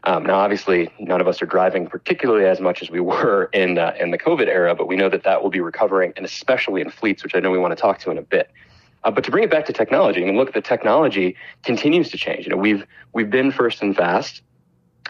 Um, 0.04 0.25
now, 0.25 0.37
obviously, 0.37 0.90
none 0.99 1.21
of 1.21 1.28
us 1.28 1.42
are 1.42 1.47
driving 1.47 1.87
particularly 1.87 2.47
as 2.47 2.61
much 2.61 2.83
as 2.83 2.90
we 2.90 3.00
were 3.00 3.50
in 3.52 3.78
uh, 3.78 3.95
in 3.99 4.11
the 4.11 4.19
COVID 4.19 4.47
era, 4.47 4.75
but 4.75 4.88
we 4.88 4.97
know 4.97 5.09
that 5.09 5.25
that 5.25 5.42
will 5.42 5.50
be 5.50 5.61
recovering, 5.61 6.12
and 6.16 6.25
especially 6.25 6.80
in 6.80 6.90
fleets, 6.90 7.23
which 7.23 7.35
I 7.35 7.40
know 7.40 7.50
we 7.50 7.59
want 7.59 7.73
to 7.76 7.80
talk 7.80 7.99
to 8.00 8.11
in 8.11 8.19
a 8.19 8.23
bit. 8.23 8.50
Uh, 9.04 9.11
but 9.11 9.25
to 9.25 9.30
bring 9.30 9.45
it 9.45 9.50
back 9.50 9.64
to 9.66 9.73
technology, 9.73 10.23
I 10.23 10.26
mean, 10.26 10.37
look, 10.37 10.52
the 10.52 10.61
technology 10.61 11.37
continues 11.62 12.11
to 12.11 12.19
change. 12.19 12.45
You 12.45 12.50
know, 12.50 12.57
we've 12.57 12.87
we've 13.12 13.30
been 13.30 13.50
first 13.52 13.83
and 13.83 13.97
fast 13.97 14.42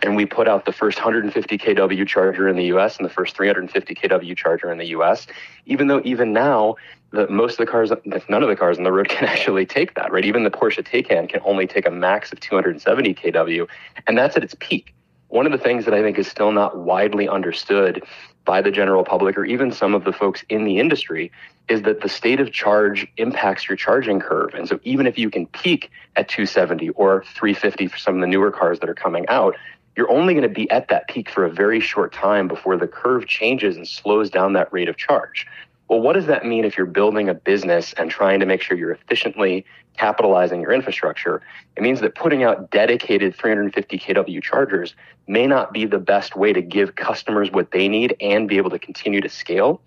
and 0.03 0.17
we 0.17 0.27
put 0.27 0.49
out 0.49 0.65
the 0.65 0.73
first 0.73 0.99
150 0.99 1.59
kW 1.59 2.07
charger 2.07 2.49
in 2.49 2.57
the 2.57 2.65
US 2.65 2.97
and 2.97 3.05
the 3.05 3.13
first 3.13 3.37
350 3.37 3.95
kW 3.95 4.37
charger 4.37 4.71
in 4.71 4.79
the 4.79 4.89
US, 4.89 5.27
even 5.67 5.89
though 5.89 6.01
even 6.05 6.33
now, 6.33 6.77
the, 7.13 7.29
most 7.29 7.53
of 7.53 7.59
the 7.59 7.67
cars, 7.67 7.91
if 7.91 8.29
none 8.29 8.43
of 8.43 8.49
the 8.49 8.57
cars 8.57 8.79
on 8.79 8.85
the 8.85 8.93
road 8.93 9.09
can 9.11 9.27
actually 9.27 9.67
take 9.67 9.95
that, 9.95 10.13
right? 10.13 10.25
Even 10.25 10.45
the 10.45 10.51
Porsche 10.51 10.85
Taycan 10.85 11.29
can 11.29 11.41
only 11.45 11.67
take 11.67 11.87
a 11.87 11.91
max 11.91 12.33
of 12.33 12.41
270 12.41 13.15
kW, 13.15 13.67
and 14.07 14.17
that's 14.17 14.37
at 14.37 14.45
its 14.45 14.55
peak. 14.61 14.95
One 15.29 15.47
of 15.47 15.53
the 15.53 15.59
things 15.59 15.85
that 15.85 15.95
I 15.95 16.03
think 16.03 16.19
is 16.19 16.27
still 16.27 16.51
not 16.51 16.77
widely 16.79 17.29
understood 17.29 18.03
by 18.45 18.61
the 18.61 18.71
general 18.71 19.05
public 19.05 19.37
or 19.39 19.45
even 19.45 19.71
some 19.71 19.95
of 19.95 20.03
the 20.03 20.13
folks 20.13 20.45
in 20.49 20.65
the 20.65 20.81
industry 20.81 21.31
is 21.69 21.83
that 21.83 22.01
the 22.01 22.09
state 22.09 22.41
of 22.41 22.51
charge 22.51 23.07
impacts 23.17 23.69
your 23.69 23.77
charging 23.77 24.19
curve. 24.19 24.55
And 24.55 24.69
so 24.69 24.81
even 24.83 25.07
if 25.07 25.19
you 25.19 25.31
can 25.31 25.47
peak 25.47 25.91
at 26.17 26.29
270 26.29 26.89
or 26.91 27.23
350 27.37 27.87
for 27.87 27.97
some 27.97 28.17
of 28.17 28.21
the 28.21 28.27
newer 28.27 28.51
cars 28.51 28.81
that 28.81 28.89
are 28.89 28.95
coming 28.95 29.25
out, 29.29 29.55
you're 29.97 30.11
only 30.11 30.35
going 30.35 30.43
to 30.43 30.49
be 30.49 30.71
at 30.71 30.89
that 30.89 31.09
peak 31.09 31.31
for 31.31 31.45
a 31.45 31.51
very 31.51 31.81
short 31.81 32.13
time 32.13 32.49
before 32.49 32.77
the 32.77 32.87
curve 32.87 33.27
changes 33.27 33.77
and 33.77 33.87
slows 33.87 34.31
down 34.31 34.53
that 34.55 34.73
rate 34.73 34.89
of 34.89 34.97
charge. 34.97 35.47
Well, 35.89 36.01
what 36.01 36.13
does 36.13 36.27
that 36.27 36.47
mean 36.47 36.65
if 36.65 36.77
you're 36.77 36.87
building 36.87 37.29
a 37.29 37.35
business 37.35 37.93
and 37.95 38.11
trying 38.11 38.39
to 38.39 38.47
make 38.47 38.63
sure 38.63 38.77
you're 38.77 38.93
efficiently 38.93 39.65
capitalizing 39.97 40.61
your 40.61 40.71
infrastructure? 40.73 41.43
It 41.77 41.83
means 41.83 42.01
that 42.01 42.15
putting 42.15 42.45
out 42.45 42.71
dedicated 42.71 43.35
350 43.35 43.99
kW 43.99 44.41
chargers 44.41 44.95
may 45.27 45.49
not 45.49 45.73
be 45.73 45.87
the 45.87 45.99
best 45.99 46.37
way 46.37 46.53
to 46.53 46.63
give 46.63 46.95
customers 46.95 47.51
what 47.51 47.73
they 47.73 47.89
need 47.89 48.17
and 48.21 48.49
be 48.49 48.57
able 48.57 48.71
to 48.71 48.79
continue 48.79 49.21
to 49.21 49.29
scale. 49.29 49.83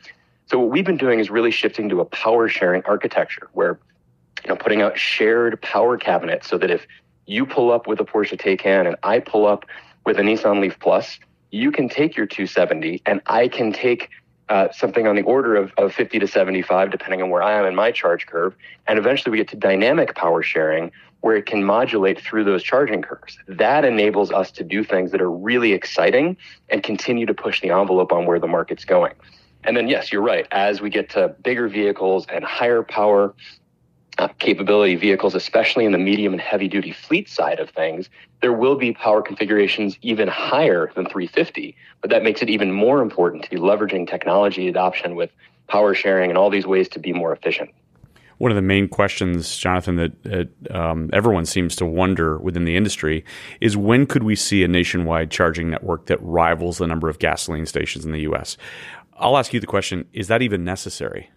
So 0.48 0.60
what 0.60 0.72
we've 0.72 0.86
been 0.86 0.98
doing 0.98 1.19
is 1.19 1.29
really 1.29 1.51
shifting 1.51 1.88
to 1.88 2.01
a 2.01 2.05
power 2.05 2.50
sharing 2.50 2.83
architecture 2.83 3.50
where 3.53 3.79
you 4.43 4.50
know 4.50 4.57
putting 4.57 4.81
out 4.81 4.98
shared 4.98 5.62
power 5.62 5.98
cabinets 5.98 6.50
so 6.50 6.57
that 6.57 6.69
if 6.69 6.86
you 7.25 7.45
pull 7.45 7.72
up 7.72 7.88
with 7.88 8.01
a 8.01 8.03
Porsche 8.03 8.38
Taycan 8.38 8.88
and 8.88 8.98
I 9.03 9.19
pull 9.19 9.45
up 9.45 9.65
with 10.05 10.19
a 10.19 10.22
Nissan 10.22 10.62
Leaf 10.62 10.77
Plus, 10.79 11.19
you 11.51 11.72
can 11.72 11.88
take 11.88 12.15
your 12.15 12.25
270 12.25 13.01
and 13.05 13.22
I 13.25 13.48
can 13.48 13.72
take 13.72 14.10
uh, 14.50 14.67
something 14.72 15.07
on 15.07 15.15
the 15.15 15.22
order 15.22 15.55
of, 15.55 15.72
of 15.77 15.93
50 15.93 16.19
to 16.19 16.27
75, 16.27 16.91
depending 16.91 17.22
on 17.22 17.29
where 17.29 17.41
I 17.41 17.53
am 17.53 17.65
in 17.65 17.75
my 17.75 17.91
charge 17.91 18.25
curve. 18.25 18.55
And 18.88 19.00
eventually 19.00 19.31
we 19.31 19.38
get 19.38 19.48
to 19.50 19.55
dynamic 19.55 20.15
power 20.15 20.43
sharing 20.43 20.91
where 21.22 21.38
it 21.38 21.45
can 21.45 21.63
modulate 21.63 22.19
through 22.19 22.43
those 22.43 22.62
charging 22.62 23.01
curves. 23.01 23.38
That 23.48 23.86
enables 23.86 24.31
us 24.31 24.51
to 24.51 24.63
do 24.63 24.83
things 24.83 25.12
that 25.12 25.22
are 25.22 25.31
really 25.31 25.72
exciting 25.72 26.36
and 26.69 26.83
continue 26.83 27.25
to 27.25 27.33
push 27.33 27.62
the 27.62 27.69
envelope 27.69 28.12
on 28.12 28.25
where 28.25 28.39
the 28.39 28.48
market's 28.48 28.83
going. 28.83 29.13
And 29.63 29.77
then, 29.77 29.88
yes, 29.88 30.12
you're 30.12 30.22
right. 30.22 30.45
As 30.51 30.81
we 30.81 30.89
get 30.89 31.10
to 31.12 31.29
bigger 31.41 31.69
vehicles 31.69 32.25
and 32.27 32.43
higher 32.43 32.83
power 32.83 33.33
uh, 34.17 34.27
capability 34.39 34.96
vehicles, 34.96 35.36
especially 35.36 35.86
in 35.86 35.91
the 35.91 35.98
medium 35.98 36.34
and 36.34 36.41
heavy 36.41 36.67
duty 36.67 36.91
fleet 36.91 37.29
side 37.29 37.60
of 37.60 37.70
things, 37.70 38.10
there 38.41 38.53
will 38.53 38.75
be 38.75 38.93
power 38.93 39.22
configurations 39.22 39.98
even 40.01 40.27
higher 40.27 40.91
than 40.96 41.05
350. 41.05 41.75
But 42.01 42.10
that 42.10 42.24
makes 42.24 42.41
it 42.41 42.50
even 42.50 42.72
more 42.72 43.01
important 43.01 43.43
to 43.43 43.50
be 43.50 43.58
leveraging 43.58 44.08
technology 44.08 44.67
adoption 44.67 45.15
with 45.15 45.32
power 45.67 45.93
sharing 45.93 46.29
and 46.29 46.38
all 46.38 46.50
these 46.50 46.67
ways 46.67 46.89
to 46.89 47.00
be 47.00 47.13
more 47.13 47.34
efficient. 47.34 47.72
One 48.39 48.51
of 48.51 48.55
the 48.55 48.62
main 48.62 48.89
questions, 48.89 49.58
Jonathan, 49.58 49.96
that 49.96 50.50
um, 50.72 51.10
everyone 51.13 51.46
seems 51.46 51.75
to 51.77 51.86
wonder 51.86 52.38
within 52.39 52.65
the 52.65 52.75
industry 52.75 53.24
is 53.62 53.77
when 53.77 54.05
could 54.05 54.24
we 54.24 54.36
see 54.36 54.63
a 54.63 54.67
nationwide 54.67 55.32
charging 55.32 55.70
network 55.70 56.08
that 56.08 56.22
rivals 56.22 56.79
the 56.79 56.88
number 56.88 57.10
of 57.10 57.20
gasoline 57.20 57.65
stations 57.65 58.05
in 58.05 58.12
the 58.12 58.22
U.S.? 58.22 58.58
I'll 59.17 59.38
ask 59.38 59.53
you 59.53 59.60
the 59.60 59.67
question: 59.67 60.05
Is 60.12 60.27
that 60.27 60.41
even 60.41 60.65
necessary? 60.65 61.29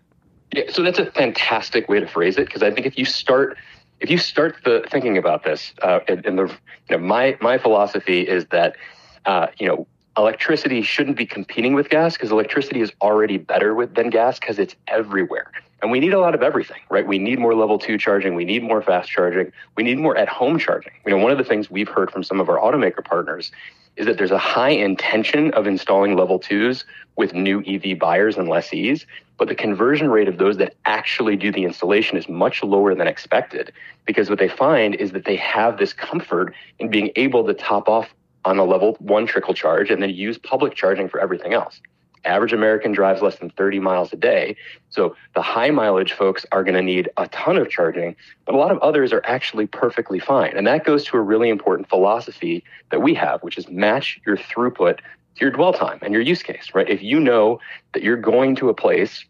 Yeah, 0.52 0.64
so 0.70 0.82
that's 0.82 0.98
a 0.98 1.06
fantastic 1.06 1.88
way 1.88 2.00
to 2.00 2.06
phrase 2.06 2.38
it 2.38 2.46
because 2.46 2.62
I 2.62 2.70
think 2.70 2.86
if 2.86 2.98
you 2.98 3.04
start 3.04 3.56
if 4.00 4.10
you 4.10 4.18
start 4.18 4.56
the 4.64 4.84
thinking 4.90 5.16
about 5.16 5.44
this, 5.44 5.72
uh, 5.82 6.00
and, 6.06 6.24
and, 6.26 6.38
the 6.38 6.46
you 6.88 6.96
know 6.96 6.98
my 6.98 7.36
my 7.40 7.58
philosophy 7.58 8.20
is 8.20 8.46
that 8.46 8.76
uh, 9.24 9.48
you 9.58 9.66
know 9.66 9.86
electricity 10.16 10.82
shouldn't 10.82 11.16
be 11.16 11.26
competing 11.26 11.74
with 11.74 11.88
gas 11.88 12.14
because 12.14 12.30
electricity 12.30 12.80
is 12.80 12.92
already 13.02 13.36
better 13.36 13.74
with 13.74 13.94
than 13.94 14.10
gas 14.10 14.38
because 14.38 14.58
it's 14.58 14.74
everywhere. 14.88 15.50
And 15.82 15.90
we 15.90 16.00
need 16.00 16.14
a 16.14 16.18
lot 16.18 16.34
of 16.34 16.42
everything, 16.42 16.80
right? 16.88 17.06
We 17.06 17.18
need 17.18 17.38
more 17.38 17.54
level 17.54 17.78
two 17.78 17.98
charging. 17.98 18.34
We 18.34 18.44
need 18.44 18.62
more 18.62 18.80
fast 18.80 19.10
charging. 19.10 19.52
We 19.76 19.82
need 19.82 19.98
more 19.98 20.16
at 20.16 20.28
home 20.28 20.58
charging. 20.58 20.92
You 21.04 21.12
know, 21.12 21.18
one 21.22 21.32
of 21.32 21.38
the 21.38 21.44
things 21.44 21.70
we've 21.70 21.88
heard 21.88 22.10
from 22.10 22.24
some 22.24 22.40
of 22.40 22.48
our 22.48 22.58
automaker 22.58 23.04
partners 23.04 23.52
is 23.96 24.06
that 24.06 24.18
there's 24.18 24.30
a 24.30 24.38
high 24.38 24.70
intention 24.70 25.52
of 25.54 25.66
installing 25.66 26.16
level 26.16 26.38
twos 26.38 26.84
with 27.16 27.34
new 27.34 27.62
EV 27.66 27.98
buyers 27.98 28.36
and 28.36 28.48
lessees, 28.48 29.06
but 29.38 29.48
the 29.48 29.54
conversion 29.54 30.10
rate 30.10 30.28
of 30.28 30.38
those 30.38 30.58
that 30.58 30.74
actually 30.84 31.36
do 31.36 31.50
the 31.50 31.64
installation 31.64 32.16
is 32.18 32.28
much 32.28 32.62
lower 32.62 32.94
than 32.94 33.06
expected 33.06 33.72
because 34.04 34.28
what 34.30 34.38
they 34.38 34.48
find 34.48 34.94
is 34.94 35.12
that 35.12 35.24
they 35.24 35.36
have 35.36 35.78
this 35.78 35.92
comfort 35.92 36.54
in 36.78 36.90
being 36.90 37.10
able 37.16 37.46
to 37.46 37.54
top 37.54 37.88
off 37.88 38.14
on 38.44 38.58
a 38.58 38.64
level 38.64 38.96
one 39.00 39.26
trickle 39.26 39.54
charge 39.54 39.90
and 39.90 40.02
then 40.02 40.10
use 40.10 40.38
public 40.38 40.74
charging 40.74 41.08
for 41.08 41.18
everything 41.20 41.52
else 41.52 41.80
average 42.26 42.52
American 42.52 42.92
drives 42.92 43.22
less 43.22 43.36
than 43.36 43.50
30 43.50 43.80
miles 43.80 44.12
a 44.12 44.16
day. 44.16 44.56
So 44.90 45.16
the 45.34 45.42
high 45.42 45.70
mileage 45.70 46.12
folks 46.12 46.44
are 46.52 46.64
going 46.64 46.74
to 46.74 46.82
need 46.82 47.08
a 47.16 47.28
ton 47.28 47.56
of 47.56 47.70
charging, 47.70 48.16
but 48.44 48.54
a 48.54 48.58
lot 48.58 48.70
of 48.70 48.78
others 48.78 49.12
are 49.12 49.22
actually 49.24 49.66
perfectly 49.66 50.18
fine. 50.18 50.56
And 50.56 50.66
that 50.66 50.84
goes 50.84 51.04
to 51.04 51.16
a 51.16 51.20
really 51.20 51.48
important 51.48 51.88
philosophy 51.88 52.64
that 52.90 53.02
we 53.02 53.14
have, 53.14 53.42
which 53.42 53.58
is 53.58 53.68
match 53.68 54.20
your 54.26 54.36
throughput 54.36 54.98
to 54.98 55.40
your 55.40 55.50
dwell 55.50 55.72
time 55.72 55.98
and 56.02 56.12
your 56.12 56.22
use 56.22 56.42
case, 56.42 56.70
right? 56.74 56.88
If 56.88 57.02
you 57.02 57.20
know 57.20 57.60
that 57.92 58.02
you're 58.02 58.16
going 58.16 58.56
to 58.56 58.68
a 58.68 58.74
place 58.74 59.24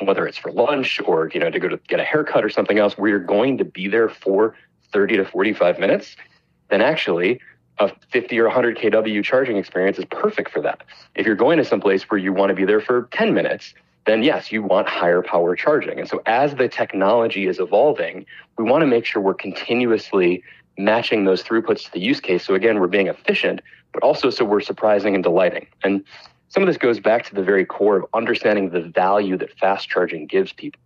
whether 0.00 0.26
it's 0.26 0.38
for 0.38 0.50
lunch 0.50 1.00
or 1.06 1.30
you 1.32 1.40
know 1.40 1.50
to 1.50 1.58
go 1.60 1.68
to 1.68 1.76
get 1.88 2.00
a 2.00 2.04
haircut 2.04 2.44
or 2.44 2.50
something 2.50 2.78
else, 2.78 2.98
where 2.98 3.10
you're 3.10 3.18
going 3.20 3.58
to 3.58 3.64
be 3.64 3.88
there 3.88 4.08
for 4.08 4.56
30 4.92 5.16
to 5.18 5.24
45 5.24 5.78
minutes, 5.78 6.16
then 6.68 6.80
actually 6.80 7.40
a 7.78 7.90
50 8.10 8.38
or 8.38 8.44
100 8.44 8.76
kW 8.78 9.24
charging 9.24 9.56
experience 9.56 9.98
is 9.98 10.04
perfect 10.06 10.50
for 10.50 10.60
that. 10.62 10.82
If 11.14 11.26
you're 11.26 11.34
going 11.34 11.58
to 11.58 11.64
some 11.64 11.80
place 11.80 12.04
where 12.04 12.18
you 12.18 12.32
want 12.32 12.50
to 12.50 12.54
be 12.54 12.64
there 12.64 12.80
for 12.80 13.08
10 13.12 13.34
minutes, 13.34 13.74
then 14.06 14.22
yes, 14.22 14.52
you 14.52 14.62
want 14.62 14.88
higher 14.88 15.22
power 15.22 15.56
charging. 15.56 15.98
And 15.98 16.08
so 16.08 16.22
as 16.26 16.54
the 16.54 16.68
technology 16.68 17.46
is 17.46 17.58
evolving, 17.58 18.26
we 18.58 18.64
want 18.64 18.82
to 18.82 18.86
make 18.86 19.04
sure 19.04 19.22
we're 19.22 19.34
continuously 19.34 20.42
matching 20.76 21.24
those 21.24 21.42
throughputs 21.42 21.84
to 21.84 21.92
the 21.92 22.00
use 22.00 22.20
case. 22.20 22.44
So 22.44 22.54
again, 22.54 22.80
we're 22.80 22.86
being 22.86 23.06
efficient, 23.06 23.60
but 23.92 24.02
also 24.02 24.30
so 24.30 24.44
we're 24.44 24.60
surprising 24.60 25.14
and 25.14 25.22
delighting. 25.22 25.66
And 25.82 26.04
some 26.48 26.62
of 26.62 26.66
this 26.66 26.76
goes 26.76 27.00
back 27.00 27.24
to 27.26 27.34
the 27.34 27.42
very 27.42 27.64
core 27.64 27.96
of 27.96 28.06
understanding 28.14 28.70
the 28.70 28.80
value 28.80 29.36
that 29.38 29.56
fast 29.58 29.88
charging 29.88 30.26
gives 30.26 30.52
people. 30.52 30.80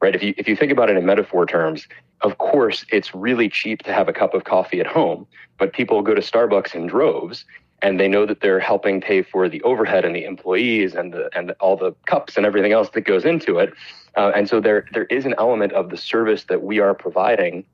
Right? 0.00 0.14
If 0.14 0.22
you 0.22 0.34
if 0.36 0.46
you 0.48 0.56
think 0.56 0.70
about 0.70 0.90
it 0.90 0.96
in 0.96 1.04
metaphor 1.04 1.44
terms, 1.46 1.88
of 2.20 2.38
course 2.38 2.84
it's 2.90 3.14
really 3.14 3.48
cheap 3.48 3.82
to 3.84 3.92
have 3.92 4.08
a 4.08 4.12
cup 4.12 4.34
of 4.34 4.44
coffee 4.44 4.80
at 4.80 4.86
home, 4.86 5.26
but 5.58 5.72
people 5.72 6.02
go 6.02 6.14
to 6.14 6.20
Starbucks 6.20 6.74
in 6.74 6.86
droves 6.86 7.44
and 7.82 7.98
they 7.98 8.08
know 8.08 8.26
that 8.26 8.40
they're 8.40 8.60
helping 8.60 9.00
pay 9.00 9.22
for 9.22 9.48
the 9.48 9.62
overhead 9.62 10.04
and 10.04 10.14
the 10.14 10.24
employees 10.24 10.94
and 10.94 11.12
the 11.12 11.30
and 11.36 11.52
all 11.60 11.76
the 11.76 11.92
cups 12.06 12.36
and 12.36 12.46
everything 12.46 12.72
else 12.72 12.90
that 12.90 13.02
goes 13.02 13.24
into 13.24 13.58
it. 13.58 13.72
Uh, 14.16 14.32
and 14.34 14.48
so 14.48 14.60
there 14.60 14.86
there 14.92 15.04
is 15.04 15.26
an 15.26 15.34
element 15.38 15.72
of 15.72 15.90
the 15.90 15.96
service 15.96 16.44
that 16.44 16.62
we 16.62 16.78
are 16.80 16.94
providing 16.94 17.64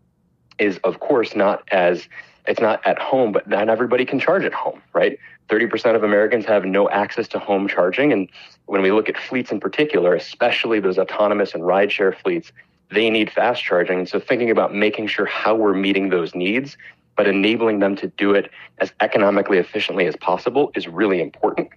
is 0.58 0.78
of 0.84 1.00
course 1.00 1.34
not 1.34 1.62
as 1.72 2.08
it's 2.46 2.60
not 2.60 2.86
at 2.86 2.98
home, 2.98 3.32
but 3.32 3.48
not 3.48 3.68
everybody 3.68 4.04
can 4.04 4.18
charge 4.18 4.44
at 4.44 4.52
home, 4.52 4.82
right? 4.92 5.18
30% 5.48 5.94
of 5.94 6.02
Americans 6.02 6.44
have 6.46 6.64
no 6.64 6.88
access 6.90 7.28
to 7.28 7.38
home 7.38 7.68
charging. 7.68 8.12
And 8.12 8.28
when 8.66 8.82
we 8.82 8.92
look 8.92 9.08
at 9.08 9.16
fleets 9.16 9.50
in 9.50 9.60
particular, 9.60 10.14
especially 10.14 10.80
those 10.80 10.98
autonomous 10.98 11.54
and 11.54 11.62
rideshare 11.62 12.16
fleets, 12.16 12.52
they 12.90 13.10
need 13.10 13.30
fast 13.30 13.62
charging. 13.62 14.06
So 14.06 14.20
thinking 14.20 14.50
about 14.50 14.74
making 14.74 15.08
sure 15.08 15.26
how 15.26 15.54
we're 15.54 15.74
meeting 15.74 16.10
those 16.10 16.34
needs, 16.34 16.76
but 17.16 17.26
enabling 17.26 17.78
them 17.80 17.96
to 17.96 18.08
do 18.08 18.34
it 18.34 18.50
as 18.78 18.92
economically 19.00 19.58
efficiently 19.58 20.06
as 20.06 20.16
possible 20.16 20.70
is 20.74 20.86
really 20.88 21.20
important. 21.20 21.68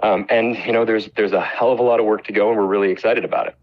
Um, 0.00 0.26
and 0.28 0.56
you 0.56 0.72
know, 0.72 0.84
there's 0.84 1.08
there's 1.16 1.32
a 1.32 1.40
hell 1.40 1.72
of 1.72 1.78
a 1.78 1.82
lot 1.82 2.00
of 2.00 2.06
work 2.06 2.24
to 2.24 2.32
go, 2.32 2.48
and 2.48 2.58
we're 2.58 2.66
really 2.66 2.90
excited 2.90 3.24
about 3.24 3.46
it. 3.46 3.56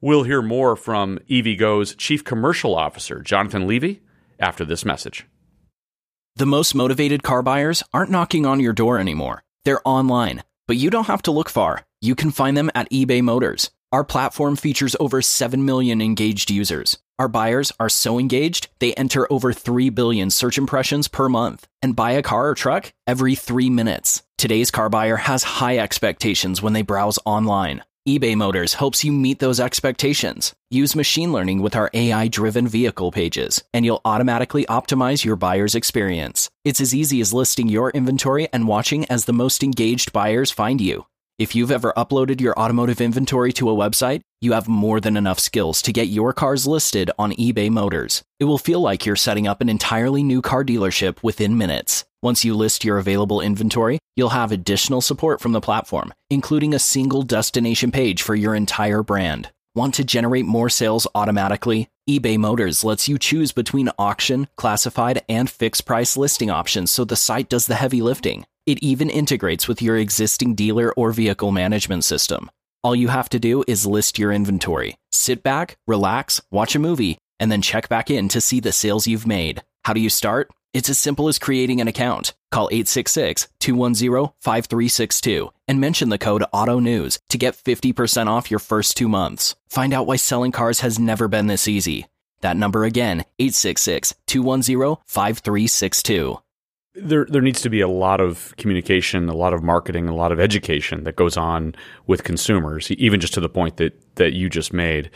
We'll 0.00 0.22
hear 0.22 0.40
more 0.40 0.76
from 0.76 1.18
EVgo's 1.28 1.96
Chief 1.96 2.22
Commercial 2.22 2.76
Officer, 2.76 3.20
Jonathan 3.20 3.66
Levy, 3.66 4.00
after 4.38 4.64
this 4.64 4.84
message. 4.84 5.26
The 6.36 6.46
most 6.46 6.74
motivated 6.74 7.22
car 7.22 7.42
buyers 7.42 7.82
aren't 7.92 8.10
knocking 8.10 8.46
on 8.46 8.60
your 8.60 8.72
door 8.72 8.98
anymore. 8.98 9.42
They're 9.64 9.86
online, 9.86 10.44
but 10.68 10.76
you 10.76 10.88
don't 10.88 11.08
have 11.08 11.22
to 11.22 11.32
look 11.32 11.48
far. 11.48 11.84
You 12.00 12.14
can 12.14 12.30
find 12.30 12.56
them 12.56 12.70
at 12.74 12.90
eBay 12.90 13.22
Motors. 13.22 13.70
Our 13.90 14.04
platform 14.04 14.54
features 14.54 14.94
over 15.00 15.20
7 15.22 15.64
million 15.64 16.00
engaged 16.00 16.50
users. 16.50 16.98
Our 17.18 17.26
buyers 17.26 17.72
are 17.80 17.88
so 17.88 18.20
engaged, 18.20 18.68
they 18.78 18.94
enter 18.94 19.26
over 19.32 19.52
3 19.52 19.90
billion 19.90 20.30
search 20.30 20.58
impressions 20.58 21.08
per 21.08 21.28
month 21.28 21.66
and 21.82 21.96
buy 21.96 22.12
a 22.12 22.22
car 22.22 22.50
or 22.50 22.54
truck 22.54 22.92
every 23.06 23.34
three 23.34 23.70
minutes. 23.70 24.22
Today's 24.36 24.70
car 24.70 24.88
buyer 24.88 25.16
has 25.16 25.42
high 25.42 25.78
expectations 25.78 26.62
when 26.62 26.74
they 26.74 26.82
browse 26.82 27.18
online 27.24 27.82
eBay 28.08 28.34
Motors 28.34 28.72
helps 28.72 29.04
you 29.04 29.12
meet 29.12 29.38
those 29.38 29.60
expectations. 29.60 30.54
Use 30.70 30.96
machine 30.96 31.30
learning 31.30 31.60
with 31.60 31.76
our 31.76 31.90
AI 31.92 32.26
driven 32.28 32.66
vehicle 32.66 33.10
pages, 33.10 33.62
and 33.74 33.84
you'll 33.84 34.00
automatically 34.02 34.64
optimize 34.64 35.26
your 35.26 35.36
buyer's 35.36 35.74
experience. 35.74 36.48
It's 36.64 36.80
as 36.80 36.94
easy 36.94 37.20
as 37.20 37.34
listing 37.34 37.68
your 37.68 37.90
inventory 37.90 38.48
and 38.50 38.66
watching 38.66 39.04
as 39.10 39.26
the 39.26 39.34
most 39.34 39.62
engaged 39.62 40.14
buyers 40.14 40.50
find 40.50 40.80
you. 40.80 41.04
If 41.38 41.54
you've 41.54 41.70
ever 41.70 41.92
uploaded 41.98 42.40
your 42.40 42.58
automotive 42.58 43.02
inventory 43.02 43.52
to 43.52 43.68
a 43.68 43.74
website, 43.74 44.22
you 44.40 44.52
have 44.52 44.68
more 44.68 45.00
than 45.00 45.18
enough 45.18 45.38
skills 45.38 45.82
to 45.82 45.92
get 45.92 46.08
your 46.08 46.32
cars 46.32 46.66
listed 46.66 47.10
on 47.18 47.32
eBay 47.32 47.70
Motors. 47.70 48.22
It 48.40 48.46
will 48.46 48.56
feel 48.56 48.80
like 48.80 49.04
you're 49.04 49.16
setting 49.16 49.46
up 49.46 49.60
an 49.60 49.68
entirely 49.68 50.22
new 50.22 50.40
car 50.40 50.64
dealership 50.64 51.22
within 51.22 51.58
minutes. 51.58 52.06
Once 52.20 52.44
you 52.44 52.52
list 52.52 52.84
your 52.84 52.98
available 52.98 53.40
inventory, 53.40 54.00
you'll 54.16 54.30
have 54.30 54.50
additional 54.50 55.00
support 55.00 55.40
from 55.40 55.52
the 55.52 55.60
platform, 55.60 56.12
including 56.30 56.74
a 56.74 56.78
single 56.78 57.22
destination 57.22 57.92
page 57.92 58.22
for 58.22 58.34
your 58.34 58.56
entire 58.56 59.04
brand. 59.04 59.48
Want 59.76 59.94
to 59.94 60.04
generate 60.04 60.44
more 60.44 60.68
sales 60.68 61.06
automatically? 61.14 61.88
eBay 62.10 62.36
Motors 62.36 62.82
lets 62.82 63.06
you 63.06 63.18
choose 63.18 63.52
between 63.52 63.90
auction, 64.00 64.48
classified, 64.56 65.22
and 65.28 65.48
fixed 65.48 65.86
price 65.86 66.16
listing 66.16 66.50
options 66.50 66.90
so 66.90 67.04
the 67.04 67.14
site 67.14 67.48
does 67.48 67.66
the 67.66 67.76
heavy 67.76 68.02
lifting. 68.02 68.44
It 68.66 68.82
even 68.82 69.10
integrates 69.10 69.68
with 69.68 69.80
your 69.80 69.96
existing 69.96 70.56
dealer 70.56 70.92
or 70.94 71.12
vehicle 71.12 71.52
management 71.52 72.02
system. 72.02 72.50
All 72.82 72.96
you 72.96 73.08
have 73.08 73.28
to 73.28 73.38
do 73.38 73.62
is 73.68 73.86
list 73.86 74.18
your 74.18 74.32
inventory, 74.32 74.96
sit 75.12 75.44
back, 75.44 75.76
relax, 75.86 76.40
watch 76.50 76.74
a 76.74 76.80
movie, 76.80 77.18
and 77.38 77.52
then 77.52 77.62
check 77.62 77.88
back 77.88 78.10
in 78.10 78.28
to 78.30 78.40
see 78.40 78.58
the 78.58 78.72
sales 78.72 79.06
you've 79.06 79.26
made. 79.26 79.62
How 79.84 79.92
do 79.92 80.00
you 80.00 80.10
start? 80.10 80.50
It's 80.72 80.90
as 80.90 80.98
simple 80.98 81.28
as 81.28 81.38
creating 81.38 81.80
an 81.80 81.88
account. 81.88 82.34
Call 82.50 82.68
866 82.70 83.48
210 83.58 84.32
5362 84.40 85.50
and 85.66 85.80
mention 85.80 86.08
the 86.08 86.18
code 86.18 86.44
AUTONEWS 86.52 87.18
to 87.28 87.38
get 87.38 87.54
50% 87.54 88.26
off 88.26 88.50
your 88.50 88.60
first 88.60 88.96
two 88.96 89.08
months. 89.08 89.54
Find 89.68 89.92
out 89.94 90.06
why 90.06 90.16
selling 90.16 90.52
cars 90.52 90.80
has 90.80 90.98
never 90.98 91.28
been 91.28 91.46
this 91.46 91.68
easy. 91.68 92.06
That 92.40 92.56
number 92.56 92.84
again, 92.84 93.24
866 93.38 94.14
210 94.26 94.96
5362 95.06 96.38
there 97.00 97.26
there 97.26 97.42
needs 97.42 97.60
to 97.62 97.70
be 97.70 97.80
a 97.80 97.88
lot 97.88 98.20
of 98.20 98.54
communication, 98.56 99.28
a 99.28 99.36
lot 99.36 99.52
of 99.52 99.62
marketing, 99.62 100.08
a 100.08 100.14
lot 100.14 100.32
of 100.32 100.40
education 100.40 101.04
that 101.04 101.16
goes 101.16 101.36
on 101.36 101.74
with 102.06 102.24
consumers, 102.24 102.90
even 102.92 103.20
just 103.20 103.34
to 103.34 103.40
the 103.40 103.48
point 103.48 103.76
that 103.76 103.98
that 104.16 104.32
you 104.32 104.48
just 104.48 104.72
made. 104.72 105.10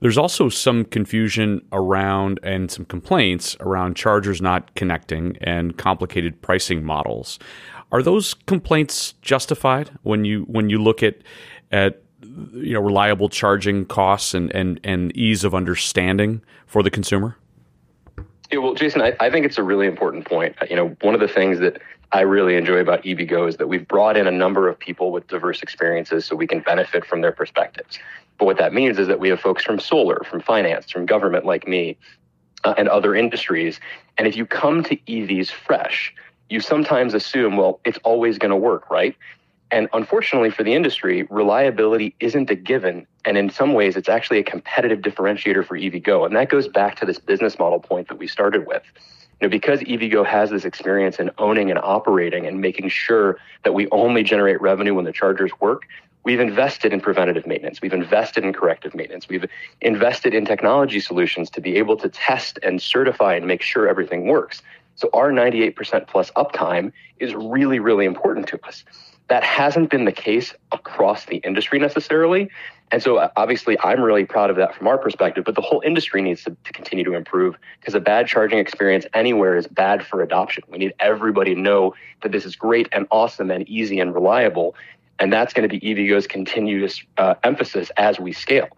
There's 0.00 0.16
also 0.16 0.48
some 0.48 0.86
confusion 0.86 1.60
around 1.72 2.40
and 2.42 2.70
some 2.70 2.86
complaints 2.86 3.56
around 3.60 3.96
chargers 3.96 4.40
not 4.40 4.74
connecting 4.74 5.36
and 5.42 5.76
complicated 5.76 6.40
pricing 6.40 6.84
models. 6.84 7.38
Are 7.92 8.02
those 8.02 8.34
complaints 8.34 9.12
justified 9.20 9.90
when 10.02 10.24
you 10.24 10.42
when 10.42 10.70
you 10.70 10.82
look 10.82 11.02
at 11.02 11.16
at 11.70 12.02
you 12.52 12.74
know 12.74 12.80
reliable 12.80 13.28
charging 13.28 13.84
costs 13.84 14.32
and 14.32 14.50
and, 14.54 14.80
and 14.84 15.14
ease 15.16 15.44
of 15.44 15.54
understanding 15.54 16.42
for 16.66 16.82
the 16.82 16.90
consumer? 16.90 17.36
Yeah, 18.50 18.58
well, 18.58 18.74
Jason, 18.74 19.00
I, 19.00 19.14
I 19.20 19.30
think 19.30 19.46
it's 19.46 19.58
a 19.58 19.62
really 19.62 19.86
important 19.86 20.26
point. 20.26 20.56
You 20.68 20.76
know, 20.76 20.96
one 21.02 21.14
of 21.14 21.20
the 21.20 21.28
things 21.28 21.60
that 21.60 21.80
I 22.12 22.22
really 22.22 22.56
enjoy 22.56 22.78
about 22.78 23.04
EVgo 23.04 23.48
is 23.48 23.56
that 23.58 23.68
we've 23.68 23.86
brought 23.86 24.16
in 24.16 24.26
a 24.26 24.32
number 24.32 24.68
of 24.68 24.78
people 24.78 25.12
with 25.12 25.28
diverse 25.28 25.62
experiences 25.62 26.24
so 26.24 26.34
we 26.34 26.46
can 26.46 26.60
benefit 26.60 27.04
from 27.04 27.20
their 27.20 27.32
perspectives. 27.32 27.98
But 28.38 28.46
what 28.46 28.58
that 28.58 28.72
means 28.72 28.98
is 28.98 29.06
that 29.06 29.20
we 29.20 29.28
have 29.28 29.40
folks 29.40 29.62
from 29.62 29.78
solar, 29.78 30.22
from 30.28 30.40
finance, 30.40 30.90
from 30.90 31.06
government 31.06 31.44
like 31.44 31.68
me, 31.68 31.96
uh, 32.64 32.74
and 32.76 32.88
other 32.88 33.14
industries. 33.14 33.78
And 34.18 34.26
if 34.26 34.36
you 34.36 34.44
come 34.44 34.82
to 34.84 34.96
EVs 34.96 35.50
fresh, 35.50 36.12
you 36.48 36.60
sometimes 36.60 37.14
assume, 37.14 37.56
well, 37.56 37.80
it's 37.84 37.98
always 38.02 38.38
going 38.38 38.50
to 38.50 38.56
work, 38.56 38.90
right? 38.90 39.16
And 39.70 39.88
unfortunately 39.92 40.50
for 40.50 40.64
the 40.64 40.74
industry, 40.74 41.22
reliability 41.30 42.16
isn't 42.18 42.50
a 42.50 42.56
given. 42.56 43.06
And 43.24 43.38
in 43.38 43.50
some 43.50 43.72
ways, 43.72 43.96
it's 43.96 44.08
actually 44.08 44.38
a 44.38 44.42
competitive 44.42 45.00
differentiator 45.00 45.64
for 45.64 45.78
EVgo. 45.78 46.26
And 46.26 46.34
that 46.34 46.48
goes 46.48 46.66
back 46.66 46.96
to 46.96 47.06
this 47.06 47.18
business 47.18 47.58
model 47.58 47.78
point 47.78 48.08
that 48.08 48.18
we 48.18 48.26
started 48.26 48.66
with. 48.66 48.82
You 49.40 49.46
know, 49.46 49.50
because 49.50 49.80
EVgo 49.80 50.26
has 50.26 50.50
this 50.50 50.64
experience 50.64 51.18
in 51.18 51.30
owning 51.38 51.70
and 51.70 51.78
operating 51.82 52.46
and 52.46 52.60
making 52.60 52.90
sure 52.90 53.38
that 53.64 53.72
we 53.72 53.88
only 53.90 54.22
generate 54.22 54.60
revenue 54.60 54.94
when 54.94 55.06
the 55.06 55.12
chargers 55.12 55.50
work, 55.60 55.86
we've 56.24 56.40
invested 56.40 56.92
in 56.92 57.00
preventative 57.00 57.46
maintenance. 57.46 57.80
We've 57.80 57.94
invested 57.94 58.44
in 58.44 58.52
corrective 58.52 58.94
maintenance. 58.94 59.28
We've 59.28 59.46
invested 59.80 60.34
in 60.34 60.44
technology 60.44 61.00
solutions 61.00 61.48
to 61.50 61.60
be 61.60 61.76
able 61.76 61.96
to 61.98 62.08
test 62.10 62.58
and 62.62 62.82
certify 62.82 63.34
and 63.34 63.46
make 63.46 63.62
sure 63.62 63.88
everything 63.88 64.26
works. 64.26 64.60
So 64.96 65.08
our 65.14 65.30
98% 65.30 66.06
plus 66.06 66.30
uptime 66.32 66.92
is 67.18 67.34
really, 67.34 67.78
really 67.78 68.04
important 68.04 68.46
to 68.48 68.60
us. 68.66 68.84
That 69.30 69.42
hasn't 69.42 69.90
been 69.90 70.04
the 70.04 70.12
case 70.12 70.54
across 70.72 71.24
the 71.24 71.36
industry 71.36 71.78
necessarily. 71.78 72.50
And 72.90 73.02
so, 73.02 73.16
uh, 73.18 73.28
obviously, 73.36 73.78
I'm 73.80 74.02
really 74.02 74.24
proud 74.24 74.50
of 74.50 74.56
that 74.56 74.74
from 74.74 74.88
our 74.88 74.98
perspective, 74.98 75.44
but 75.44 75.54
the 75.54 75.60
whole 75.60 75.80
industry 75.84 76.20
needs 76.20 76.42
to, 76.44 76.56
to 76.64 76.72
continue 76.72 77.04
to 77.04 77.14
improve 77.14 77.56
because 77.78 77.94
a 77.94 78.00
bad 78.00 78.26
charging 78.26 78.58
experience 78.58 79.06
anywhere 79.14 79.56
is 79.56 79.68
bad 79.68 80.04
for 80.04 80.22
adoption. 80.22 80.64
We 80.68 80.78
need 80.78 80.94
everybody 80.98 81.54
to 81.54 81.60
know 81.60 81.94
that 82.22 82.32
this 82.32 82.44
is 82.44 82.56
great 82.56 82.88
and 82.90 83.06
awesome 83.10 83.50
and 83.50 83.68
easy 83.68 84.00
and 84.00 84.12
reliable. 84.12 84.74
And 85.20 85.32
that's 85.32 85.52
going 85.52 85.68
to 85.68 85.78
be 85.78 85.80
EVgo's 85.80 86.26
continuous 86.26 87.00
uh, 87.16 87.34
emphasis 87.44 87.90
as 87.96 88.18
we 88.18 88.32
scale. 88.32 88.68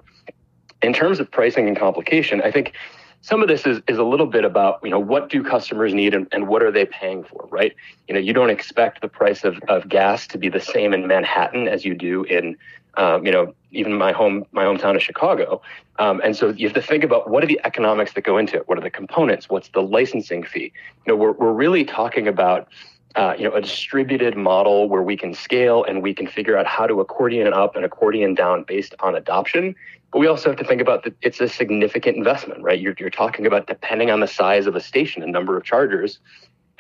In 0.83 0.93
terms 0.93 1.19
of 1.21 1.31
pricing 1.31 1.67
and 1.69 1.79
complication, 1.79 2.43
I 2.43 2.51
think 2.51 2.75
some 3.23 3.41
of 3.41 3.49
this 3.49 3.67
is, 3.67 3.81
is 3.87 3.99
a 3.99 4.05
little 4.05 4.27
bit 4.27 4.45
about 4.45 4.81
you 4.83 4.91
know 4.91 4.99
what 4.99 5.31
do 5.31 5.43
customers 5.43 5.95
need 5.95 6.13
and, 6.13 6.27
and 6.33 6.49
what 6.49 6.63
are 6.63 6.71
they 6.71 6.85
paying 6.85 7.25
for 7.25 7.49
right? 7.51 7.75
You 8.09 8.15
know 8.15 8.21
you 8.21 8.33
don't 8.33 8.51
expect 8.51 9.01
the 9.01 9.09
price 9.09 9.45
of, 9.45 9.59
of 9.69 9.89
gas 9.89 10.27
to 10.29 10.39
be 10.39 10.49
the 10.49 10.61
same 10.61 10.93
in 10.93 11.07
manhattan 11.07 11.69
as 11.69 11.85
you 11.85 11.95
do 11.95 12.25
in 12.25 12.57
um, 12.97 13.25
you 13.25 13.33
know 13.33 13.55
even 13.71 13.95
my 13.95 14.13
home 14.13 14.45
my 14.53 14.65
hometown 14.65 14.97
of 14.97 15.03
chicago. 15.03 15.63
Um, 15.99 16.21
and 16.23 16.37
so 16.37 16.51
you 16.51 16.67
have 16.67 16.75
to 16.75 16.83
think 16.83 17.05
about 17.05 17.31
what 17.31 17.43
are 17.43 17.47
the 17.47 17.61
economics 17.65 18.13
that 18.15 18.23
go 18.23 18.39
into 18.39 18.57
it? 18.57 18.69
What 18.69 18.77
are 18.77 18.83
the 18.83 18.91
components? 18.91 19.49
What's 19.49 19.69
the 19.69 19.83
licensing 19.83 20.43
fee? 20.43 20.73
You 21.07 21.13
know 21.13 21.17
we're, 21.17 21.33
we're 21.33 21.53
really 21.53 21.85
talking 21.85 22.29
about 22.29 22.69
uh, 23.15 23.35
you 23.39 23.45
know, 23.45 23.55
a 23.55 23.61
distributed 23.61 24.37
model 24.37 24.89
where 24.89 25.03
we 25.03 25.17
can 25.17 25.35
scale 25.35 25.85
and 25.85 26.03
we 26.03 26.15
can 26.15 26.27
figure 26.27 26.57
out 26.57 26.67
how 26.67 26.87
to 26.87 27.01
accordion 27.01 27.53
up 27.53 27.77
and 27.77 27.85
accordion 27.85 28.35
down 28.35 28.65
based 28.65 28.95
on 29.01 29.15
adoption. 29.15 29.75
But 30.13 30.19
we 30.19 30.27
also 30.27 30.51
have 30.51 30.59
to 30.59 30.65
think 30.65 30.83
about 30.83 31.05
that 31.05 31.15
it's 31.23 31.41
a 31.41 31.49
significant 31.49 32.17
investment, 32.17 32.63
right? 32.63 32.79
You're, 32.79 32.95
you're 32.99 33.11
talking 33.11 33.47
about 33.47 33.67
depending 33.67 34.11
on 34.11 34.21
the 34.21 34.27
size 34.27 34.67
of 34.67 34.77
a 34.77 34.81
station, 34.81 35.23
a 35.23 35.27
number 35.27 35.57
of 35.57 35.65
chargers, 35.65 36.19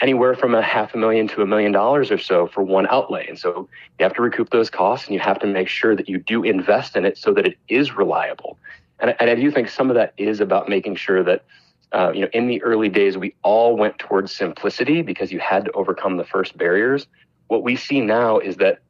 anywhere 0.00 0.34
from 0.34 0.54
a 0.54 0.60
half 0.60 0.94
a 0.94 0.98
million 0.98 1.28
to 1.28 1.42
a 1.42 1.46
million 1.46 1.72
dollars 1.72 2.10
or 2.10 2.18
so 2.18 2.46
for 2.46 2.62
one 2.62 2.86
outlay. 2.88 3.26
And 3.26 3.38
so 3.38 3.68
you 3.98 4.02
have 4.02 4.14
to 4.14 4.22
recoup 4.22 4.50
those 4.50 4.68
costs 4.68 5.06
and 5.06 5.14
you 5.14 5.20
have 5.20 5.38
to 5.40 5.46
make 5.46 5.68
sure 5.68 5.96
that 5.96 6.08
you 6.08 6.18
do 6.18 6.42
invest 6.42 6.94
in 6.94 7.06
it 7.06 7.16
so 7.16 7.32
that 7.32 7.46
it 7.46 7.56
is 7.68 7.96
reliable. 7.96 8.58
And, 9.00 9.16
and 9.18 9.30
I 9.30 9.34
do 9.34 9.50
think 9.50 9.68
some 9.68 9.88
of 9.88 9.96
that 9.96 10.12
is 10.18 10.40
about 10.40 10.68
making 10.68 10.96
sure 10.96 11.22
that 11.22 11.44
uh, 11.92 12.10
you 12.14 12.22
know, 12.22 12.28
in 12.32 12.46
the 12.46 12.62
early 12.62 12.88
days, 12.88 13.18
we 13.18 13.34
all 13.42 13.76
went 13.76 13.98
towards 13.98 14.32
simplicity 14.32 15.02
because 15.02 15.30
you 15.30 15.38
had 15.38 15.66
to 15.66 15.72
overcome 15.72 16.16
the 16.16 16.24
first 16.24 16.56
barriers. 16.56 17.06
What 17.48 17.62
we 17.62 17.76
see 17.76 18.00
now 18.00 18.38
is 18.38 18.56
that 18.56 18.80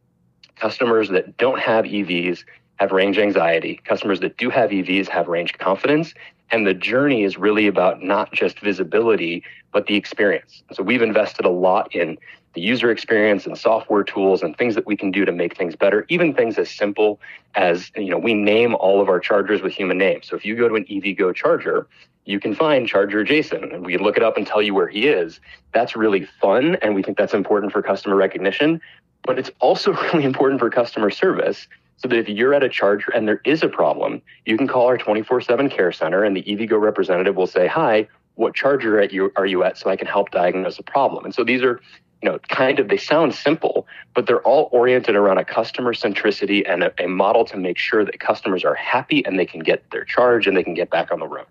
customers 0.54 1.08
that 1.08 1.36
don't 1.36 1.58
have 1.58 1.84
EVs 1.84 2.44
have 2.76 2.92
range 2.92 3.18
anxiety. 3.18 3.80
Customers 3.84 4.20
that 4.20 4.36
do 4.36 4.50
have 4.50 4.70
EVs 4.70 5.08
have 5.08 5.28
range 5.28 5.52
confidence. 5.58 6.14
And 6.50 6.66
the 6.66 6.74
journey 6.74 7.24
is 7.24 7.38
really 7.38 7.66
about 7.66 8.02
not 8.02 8.32
just 8.32 8.60
visibility, 8.60 9.42
but 9.72 9.86
the 9.86 9.96
experience. 9.96 10.62
So 10.72 10.82
we've 10.82 11.02
invested 11.02 11.46
a 11.46 11.50
lot 11.50 11.94
in 11.94 12.18
the 12.54 12.60
user 12.60 12.90
experience 12.90 13.46
and 13.46 13.56
software 13.56 14.04
tools 14.04 14.42
and 14.42 14.56
things 14.56 14.74
that 14.74 14.86
we 14.86 14.96
can 14.96 15.10
do 15.10 15.24
to 15.24 15.32
make 15.32 15.56
things 15.56 15.74
better, 15.74 16.04
even 16.10 16.34
things 16.34 16.58
as 16.58 16.70
simple 16.70 17.18
as, 17.54 17.90
you 17.96 18.10
know, 18.10 18.18
we 18.18 18.34
name 18.34 18.74
all 18.74 19.00
of 19.00 19.08
our 19.08 19.18
chargers 19.18 19.62
with 19.62 19.72
human 19.72 19.96
names. 19.96 20.28
So 20.28 20.36
if 20.36 20.44
you 20.44 20.54
go 20.54 20.68
to 20.68 20.74
an 20.74 20.84
EVgo 20.84 21.34
charger, 21.34 21.86
you 22.24 22.38
can 22.38 22.54
find 22.54 22.86
Charger 22.86 23.24
Jason 23.24 23.72
and 23.72 23.84
we 23.84 23.94
can 23.94 24.02
look 24.02 24.16
it 24.16 24.22
up 24.22 24.36
and 24.36 24.46
tell 24.46 24.62
you 24.62 24.74
where 24.74 24.88
he 24.88 25.08
is. 25.08 25.40
That's 25.72 25.96
really 25.96 26.26
fun. 26.40 26.76
And 26.76 26.94
we 26.94 27.02
think 27.02 27.16
that's 27.16 27.34
important 27.34 27.72
for 27.72 27.82
customer 27.82 28.14
recognition. 28.16 28.80
But 29.24 29.38
it's 29.38 29.50
also 29.60 29.92
really 30.12 30.24
important 30.24 30.60
for 30.60 30.70
customer 30.70 31.10
service 31.10 31.66
so 32.02 32.08
that 32.08 32.18
if 32.18 32.28
you're 32.28 32.52
at 32.52 32.62
a 32.62 32.68
charger 32.68 33.12
and 33.12 33.28
there 33.28 33.40
is 33.44 33.62
a 33.62 33.68
problem, 33.68 34.20
you 34.44 34.56
can 34.58 34.66
call 34.66 34.86
our 34.86 34.98
24 34.98 35.40
7 35.40 35.70
care 35.70 35.92
center 35.92 36.24
and 36.24 36.36
the 36.36 36.42
EVgo 36.42 36.80
representative 36.80 37.36
will 37.36 37.46
say, 37.46 37.66
Hi, 37.68 38.08
what 38.34 38.54
charger 38.54 39.00
at 39.00 39.12
you 39.12 39.30
are 39.36 39.46
you 39.46 39.62
at 39.62 39.78
so 39.78 39.90
I 39.90 39.96
can 39.96 40.06
help 40.06 40.30
diagnose 40.30 40.76
the 40.76 40.82
problem? 40.82 41.24
And 41.24 41.34
so 41.34 41.44
these 41.44 41.62
are 41.62 41.80
you 42.22 42.30
know, 42.30 42.38
kind 42.48 42.78
of 42.78 42.88
they 42.88 42.96
sound 42.96 43.34
simple, 43.34 43.86
but 44.14 44.26
they're 44.26 44.42
all 44.42 44.68
oriented 44.70 45.16
around 45.16 45.38
a 45.38 45.44
customer 45.44 45.92
centricity 45.92 46.62
and 46.68 46.84
a, 46.84 46.92
a 47.02 47.08
model 47.08 47.44
to 47.46 47.56
make 47.56 47.76
sure 47.76 48.04
that 48.04 48.20
customers 48.20 48.64
are 48.64 48.76
happy 48.76 49.24
and 49.26 49.38
they 49.38 49.46
can 49.46 49.60
get 49.60 49.90
their 49.90 50.04
charge 50.04 50.46
and 50.46 50.56
they 50.56 50.62
can 50.62 50.74
get 50.74 50.88
back 50.88 51.10
on 51.10 51.18
the 51.18 51.26
road. 51.26 51.46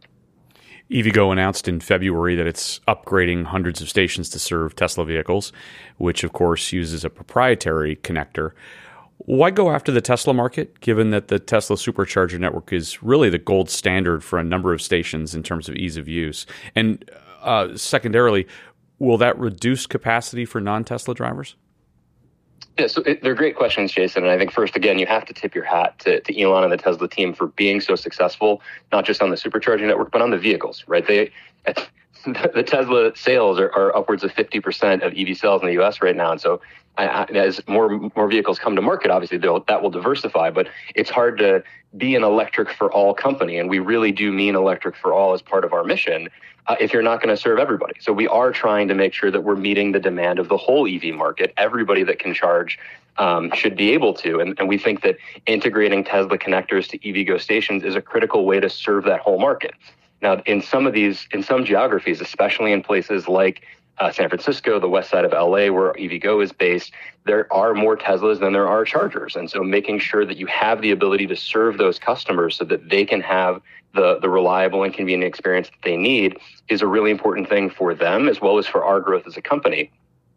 EVgo 0.89 1.31
announced 1.31 1.67
in 1.67 1.79
February 1.79 2.35
that 2.35 2.47
it's 2.47 2.79
upgrading 2.87 3.45
hundreds 3.45 3.81
of 3.81 3.89
stations 3.89 4.29
to 4.29 4.39
serve 4.39 4.75
Tesla 4.75 5.05
vehicles, 5.05 5.51
which 5.97 6.23
of 6.23 6.33
course 6.33 6.71
uses 6.71 7.05
a 7.05 7.09
proprietary 7.09 7.97
connector. 7.97 8.51
Why 9.25 9.51
go 9.51 9.71
after 9.71 9.91
the 9.91 10.01
Tesla 10.01 10.33
market, 10.33 10.79
given 10.79 11.11
that 11.11 11.27
the 11.27 11.37
Tesla 11.37 11.75
supercharger 11.75 12.39
network 12.39 12.73
is 12.73 13.03
really 13.03 13.29
the 13.29 13.37
gold 13.37 13.69
standard 13.69 14.23
for 14.23 14.39
a 14.39 14.43
number 14.43 14.73
of 14.73 14.81
stations 14.81 15.35
in 15.35 15.43
terms 15.43 15.69
of 15.69 15.75
ease 15.75 15.97
of 15.97 16.07
use? 16.07 16.45
And 16.75 17.09
uh, 17.41 17.75
secondarily, 17.75 18.47
will 18.99 19.17
that 19.17 19.37
reduce 19.37 19.85
capacity 19.85 20.45
for 20.45 20.59
non 20.59 20.83
Tesla 20.83 21.13
drivers? 21.13 21.55
Yeah, 22.79 22.87
so 22.87 23.01
it, 23.03 23.21
they're 23.21 23.35
great 23.35 23.55
questions, 23.55 23.91
Jason. 23.91 24.23
And 24.23 24.31
I 24.31 24.37
think 24.37 24.51
first, 24.51 24.75
again, 24.75 24.97
you 24.97 25.05
have 25.05 25.25
to 25.25 25.33
tip 25.33 25.53
your 25.53 25.65
hat 25.65 25.99
to, 25.99 26.21
to 26.21 26.41
Elon 26.41 26.63
and 26.63 26.71
the 26.71 26.77
Tesla 26.77 27.07
team 27.07 27.33
for 27.33 27.47
being 27.47 27.81
so 27.81 27.95
successful, 27.95 28.61
not 28.91 29.05
just 29.05 29.21
on 29.21 29.29
the 29.29 29.35
supercharging 29.35 29.87
network, 29.87 30.11
but 30.11 30.21
on 30.21 30.31
the 30.31 30.37
vehicles, 30.37 30.83
right? 30.87 31.05
They, 31.05 31.31
the 32.25 32.63
Tesla 32.65 33.15
sales 33.15 33.59
are, 33.59 33.71
are 33.73 33.95
upwards 33.95 34.23
of 34.23 34.31
50% 34.31 35.05
of 35.05 35.13
EV 35.15 35.37
sales 35.37 35.61
in 35.61 35.67
the 35.67 35.81
US 35.83 36.01
right 36.01 36.15
now. 36.15 36.31
And 36.31 36.39
so 36.39 36.61
I, 36.97 37.23
as 37.23 37.61
more 37.67 38.11
more 38.15 38.27
vehicles 38.27 38.59
come 38.59 38.75
to 38.75 38.81
market, 38.81 39.11
obviously 39.11 39.37
that 39.37 39.81
will 39.81 39.89
diversify, 39.89 40.49
but 40.51 40.67
it's 40.93 41.09
hard 41.09 41.37
to 41.39 41.63
be 41.97 42.15
an 42.15 42.23
electric 42.23 42.69
for 42.69 42.91
all 42.91 43.13
company. 43.13 43.57
And 43.57 43.69
we 43.69 43.79
really 43.79 44.11
do 44.11 44.31
mean 44.31 44.55
electric 44.55 44.95
for 44.95 45.13
all 45.13 45.33
as 45.33 45.41
part 45.41 45.65
of 45.65 45.73
our 45.73 45.83
mission 45.83 46.29
uh, 46.67 46.75
if 46.79 46.93
you're 46.93 47.01
not 47.01 47.21
going 47.21 47.35
to 47.35 47.41
serve 47.41 47.59
everybody. 47.59 47.93
So 47.99 48.13
we 48.13 48.27
are 48.27 48.51
trying 48.51 48.87
to 48.89 48.93
make 48.93 49.13
sure 49.13 49.31
that 49.31 49.41
we're 49.41 49.55
meeting 49.55 49.91
the 49.91 49.99
demand 49.99 50.39
of 50.39 50.47
the 50.47 50.57
whole 50.57 50.87
EV 50.87 51.15
market. 51.15 51.53
Everybody 51.57 52.03
that 52.03 52.19
can 52.19 52.33
charge 52.33 52.77
um, 53.17 53.51
should 53.53 53.75
be 53.75 53.91
able 53.91 54.13
to. 54.15 54.39
And, 54.39 54.57
and 54.59 54.69
we 54.69 54.77
think 54.77 55.01
that 55.01 55.17
integrating 55.45 56.03
Tesla 56.03 56.37
connectors 56.37 56.87
to 56.89 56.97
EVgo 56.99 57.41
stations 57.41 57.83
is 57.83 57.95
a 57.95 58.01
critical 58.01 58.45
way 58.45 58.59
to 58.59 58.69
serve 58.69 59.03
that 59.05 59.19
whole 59.19 59.39
market. 59.39 59.73
Now, 60.21 60.41
in 60.45 60.61
some 60.61 60.85
of 60.85 60.93
these, 60.93 61.27
in 61.31 61.41
some 61.41 61.65
geographies, 61.65 62.21
especially 62.21 62.71
in 62.71 62.83
places 62.83 63.27
like 63.27 63.63
uh, 63.99 64.11
San 64.11 64.29
Francisco, 64.29 64.79
the 64.79 64.89
west 64.89 65.09
side 65.09 65.25
of 65.25 65.31
LA, 65.31 65.67
where 65.71 65.93
EVgo 65.93 66.43
is 66.43 66.51
based, 66.51 66.91
there 67.25 67.51
are 67.53 67.73
more 67.73 67.95
Teslas 67.95 68.39
than 68.39 68.53
there 68.53 68.67
are 68.67 68.83
chargers. 68.83 69.35
And 69.35 69.49
so 69.49 69.63
making 69.63 69.99
sure 69.99 70.25
that 70.25 70.37
you 70.37 70.47
have 70.47 70.81
the 70.81 70.91
ability 70.91 71.27
to 71.27 71.35
serve 71.35 71.77
those 71.77 71.99
customers 71.99 72.55
so 72.55 72.65
that 72.65 72.89
they 72.89 73.05
can 73.05 73.21
have 73.21 73.61
the, 73.93 74.19
the 74.19 74.29
reliable 74.29 74.83
and 74.83 74.93
convenient 74.93 75.27
experience 75.27 75.69
that 75.69 75.81
they 75.83 75.97
need 75.97 76.37
is 76.69 76.81
a 76.81 76.87
really 76.87 77.11
important 77.11 77.49
thing 77.49 77.69
for 77.69 77.93
them 77.93 78.27
as 78.27 78.39
well 78.41 78.57
as 78.57 78.65
for 78.65 78.83
our 78.83 78.99
growth 78.99 79.27
as 79.27 79.37
a 79.37 79.41
company 79.41 79.91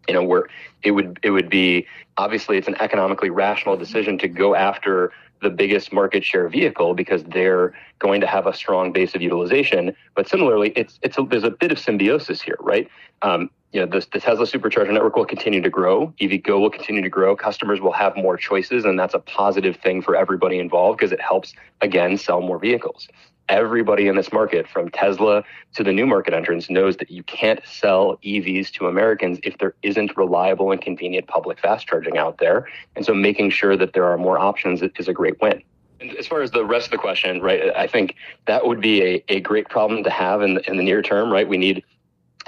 you 0.09 0.15
know 0.15 0.23
where 0.23 0.49
it 0.83 0.91
would 0.91 1.19
it 1.23 1.31
would 1.31 1.49
be 1.49 1.87
obviously 2.17 2.59
it's 2.59 2.69
an 2.69 2.77
economically 2.81 3.31
rational 3.31 3.77
decision 3.77 4.19
to 4.19 4.29
go 4.29 4.55
after 4.55 5.13
the 5.45 5.51
biggest 5.51 5.93
market 5.93 6.25
share 6.25 6.49
vehicle 6.49 6.95
because 6.95 7.23
they're 7.25 7.73
going 8.01 8.21
to 8.21 8.27
have 8.27 8.47
a 8.47 8.53
strong 8.53 8.93
base 8.93 9.15
of 9.15 9.23
utilization. 9.23 9.95
But 10.17 10.29
similarly, 10.29 10.73
it's 10.75 10.99
it's 11.03 11.17
a, 11.17 11.23
there's 11.23 11.45
a 11.45 11.51
bit 11.51 11.71
of 11.71 11.79
symbiosis 11.79 12.43
here, 12.43 12.59
right? 12.61 12.89
Um, 13.23 13.51
you 13.73 13.81
know, 13.81 13.87
the, 13.87 14.07
the 14.13 14.21
Tesla 14.21 14.47
supercharger 14.47 14.93
network 14.93 15.17
will 15.17 15.25
continue 15.25 15.61
to 15.61 15.71
grow. 15.71 16.13
EVgo 16.21 16.61
will 16.61 16.71
continue 16.71 17.03
to 17.03 17.09
grow. 17.09 17.35
Customers 17.37 17.81
will 17.81 17.93
have 17.93 18.17
more 18.17 18.37
choices, 18.37 18.85
and 18.85 18.99
that's 18.99 19.15
a 19.15 19.19
positive 19.19 19.77
thing 19.77 20.03
for 20.03 20.17
everybody 20.17 20.59
involved 20.59 20.99
because 20.99 21.13
it 21.13 21.21
helps 21.21 21.55
again 21.81 22.17
sell 22.17 22.41
more 22.41 22.59
vehicles 22.59 23.09
everybody 23.49 24.07
in 24.07 24.17
this 24.17 24.33
market, 24.33 24.69
from 24.69 24.91
Tesla 24.91 25.45
to 25.75 25.85
the 25.85 25.93
new 25.93 26.07
market 26.07 26.35
entrants, 26.35 26.71
knows 26.71 26.97
that 26.97 27.11
you 27.11 27.23
can't 27.25 27.61
sell 27.67 28.19
EVs 28.25 28.71
to 28.73 28.87
Americans 28.87 29.39
if 29.43 29.59
there 29.59 29.75
isn't 29.83 30.17
reliable 30.17 30.73
and 30.73 30.81
convenient 30.81 31.27
public 31.27 31.59
fast 31.59 31.87
charging 31.87 32.19
out 32.19 32.39
there. 32.39 32.69
And 32.97 33.05
so 33.05 33.15
making 33.15 33.51
sure 33.51 33.77
that 33.77 33.93
there 33.93 34.05
are 34.05 34.19
more 34.19 34.39
options 34.39 34.83
is 34.83 35.09
a 35.09 35.13
great 35.13 35.41
win. 35.41 35.63
And 36.01 36.17
as 36.17 36.27
far 36.27 36.43
as 36.43 36.51
the 36.51 36.65
rest 36.65 36.87
of 36.87 36.91
the 36.91 36.99
question, 36.99 37.41
right, 37.41 37.75
I 37.77 37.87
think 37.87 38.17
that 38.47 38.67
would 38.67 38.81
be 38.81 39.03
a, 39.03 39.25
a 39.29 39.41
great 39.41 39.69
problem 39.69 40.05
to 40.05 40.11
have 40.11 40.43
in 40.43 40.55
the, 40.55 40.71
in 40.71 40.77
the 40.77 40.83
near 40.83 41.03
term, 41.03 41.33
right? 41.33 41.49
We 41.49 41.57
need 41.57 41.85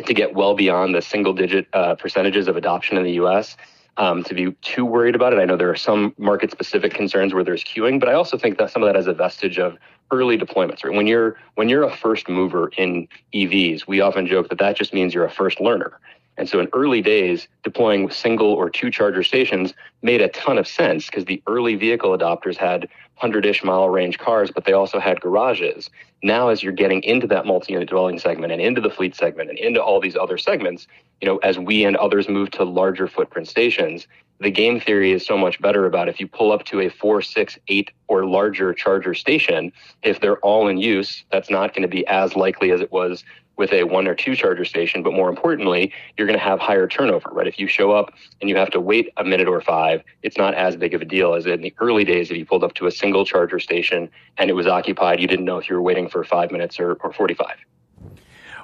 to 0.05 0.15
get 0.15 0.35
well 0.35 0.55
beyond 0.55 0.95
the 0.95 1.01
single 1.01 1.33
digit 1.33 1.67
uh, 1.73 1.95
percentages 1.95 2.49
of 2.49 2.57
adoption 2.57 2.97
in 2.99 3.05
the 3.05 3.13
US. 3.13 3.57
Um, 3.99 4.23
to 4.25 4.35
be 4.35 4.53
too 4.61 4.85
worried 4.85 5.15
about 5.15 5.33
it. 5.33 5.39
I 5.39 5.47
know 5.47 5.57
there 5.57 5.71
are 5.71 5.75
some 5.77 6.15
market 6.19 6.51
specific 6.51 6.93
concerns 6.93 7.33
where 7.33 7.43
there's 7.43 7.65
queuing, 7.65 7.99
but 7.99 8.11
I 8.11 8.13
also 8.13 8.37
think 8.37 8.59
that 8.59 8.71
some 8.71 8.83
of 8.83 8.89
that 8.89 8.99
is 8.99 9.07
a 9.07 9.15
vestige 9.15 9.59
of 9.59 9.79
early 10.11 10.37
deployments. 10.37 10.85
Right? 10.85 10.95
When 10.95 11.07
you're 11.07 11.37
when 11.55 11.71
you're 11.71 11.83
a 11.83 11.97
first 11.97 12.29
mover 12.29 12.71
in 12.77 13.09
EVs, 13.33 13.87
we 13.87 14.03
often 14.03 14.27
joke 14.27 14.51
that 14.51 14.59
that 14.59 14.77
just 14.77 14.93
means 14.93 15.15
you're 15.15 15.25
a 15.25 15.31
first 15.31 15.61
learner. 15.63 15.99
And 16.39 16.49
so 16.49 16.61
in 16.61 16.69
early 16.73 17.01
days, 17.01 17.49
deploying 17.63 18.11
single 18.11 18.53
or 18.53 18.69
two 18.69 18.91
charger 18.91 19.23
stations 19.23 19.75
made 20.03 20.21
a 20.21 20.29
ton 20.29 20.59
of 20.59 20.69
sense 20.69 21.07
because 21.07 21.25
the 21.25 21.43
early 21.47 21.75
vehicle 21.77 22.17
adopters 22.17 22.57
had 22.57 22.89
100-ish 23.23 23.65
mile 23.65 23.89
range 23.89 24.19
cars, 24.19 24.51
but 24.51 24.65
they 24.65 24.73
also 24.73 24.99
had 24.99 25.21
garages. 25.21 25.89
Now, 26.23 26.49
as 26.49 26.63
you're 26.63 26.73
getting 26.73 27.03
into 27.03 27.27
that 27.29 27.47
multi-unit 27.47 27.89
dwelling 27.89 28.19
segment 28.19 28.53
and 28.53 28.61
into 28.61 28.81
the 28.81 28.91
fleet 28.91 29.15
segment 29.15 29.49
and 29.49 29.59
into 29.59 29.83
all 29.83 30.01
these 30.01 30.17
other 30.17 30.37
segments, 30.37 30.87
you 31.21 31.27
know, 31.29 31.39
as 31.39 31.59
we 31.59 31.85
and 31.85 31.97
others 31.97 32.29
move 32.29 32.51
to 32.53 32.65
larger 32.65 33.07
footprint 33.09 33.49
stations, 33.49 34.07
the 34.39 34.51
game 34.51 34.79
theory 34.79 35.13
is 35.13 35.25
so 35.25 35.39
much 35.39 35.59
better 35.63 35.87
about 35.87 36.11
if 36.11 36.21
you 36.21 36.27
pull 36.27 36.53
up 36.53 36.65
to 36.67 36.81
a 36.81 36.91
four, 36.91 37.23
six, 37.23 37.59
eight, 37.69 37.91
or 38.09 38.27
larger 38.27 38.75
charger 38.75 39.15
station, 39.15 39.73
if 40.03 40.21
they're 40.21 40.39
all 40.41 40.69
in 40.69 40.77
use, 40.77 41.25
that's 41.33 41.49
not 41.49 41.73
going 41.73 41.83
to 41.83 41.89
be 41.89 42.07
as 42.07 42.37
likely 42.37 42.71
as 42.71 42.83
it 42.83 42.93
was 42.93 43.25
with 43.57 43.73
a 43.73 43.85
one 43.85 44.07
or 44.07 44.15
two 44.15 44.37
charger 44.37 44.65
station. 44.65 45.03
But 45.03 45.13
more 45.13 45.29
importantly, 45.29 45.93
you're 46.17 46.27
going 46.27 46.39
to 46.39 46.45
have 46.45 46.61
higher 46.61 46.87
turnover, 46.87 47.31
right? 47.31 47.47
If 47.47 47.59
you 47.59 47.67
show 47.67 47.93
up 47.93 48.13
and 48.41 48.51
you 48.51 48.57
have 48.57 48.71
to 48.71 48.81
wait 48.81 49.13
a 49.17 49.25
minute 49.25 49.49
or 49.49 49.61
five, 49.61 50.03
it's 50.23 50.37
not 50.37 50.55
as 50.55 50.77
big 50.77 50.95
of 50.95 51.03
a 51.03 51.05
deal 51.05 51.35
as 51.35 51.47
in 51.47 51.63
the 51.63 51.75
early 51.79 52.05
days 52.05 52.31
if 52.31 52.37
you 52.37 52.45
pulled 52.45 52.65
up 52.65 52.75
to 52.75 52.87
a 52.87 52.91
single 52.91 53.25
charger 53.25 53.59
station 53.59 54.11
and 54.39 54.51
it 54.51 54.55
was 54.55 54.67
occupied, 54.67 55.21
you 55.21 55.27
didn't 55.27 55.45
know 55.45 55.59
if 55.59 55.69
you 55.69 55.75
were 55.75 55.83
waiting 55.83 56.09
for 56.09 56.23
five 56.25 56.51
minutes 56.51 56.79
or, 56.79 56.95
or 56.95 57.13
45. 57.13 57.57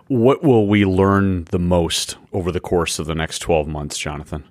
What 0.09 0.43
will 0.43 0.67
we 0.67 0.85
learn 0.85 1.45
the 1.45 1.59
most 1.59 2.17
over 2.33 2.53
the 2.53 2.61
course 2.61 2.99
of 2.99 3.07
the 3.07 3.15
next 3.15 3.39
12 3.39 3.67
months, 3.69 3.97
Jonathan? 3.97 4.45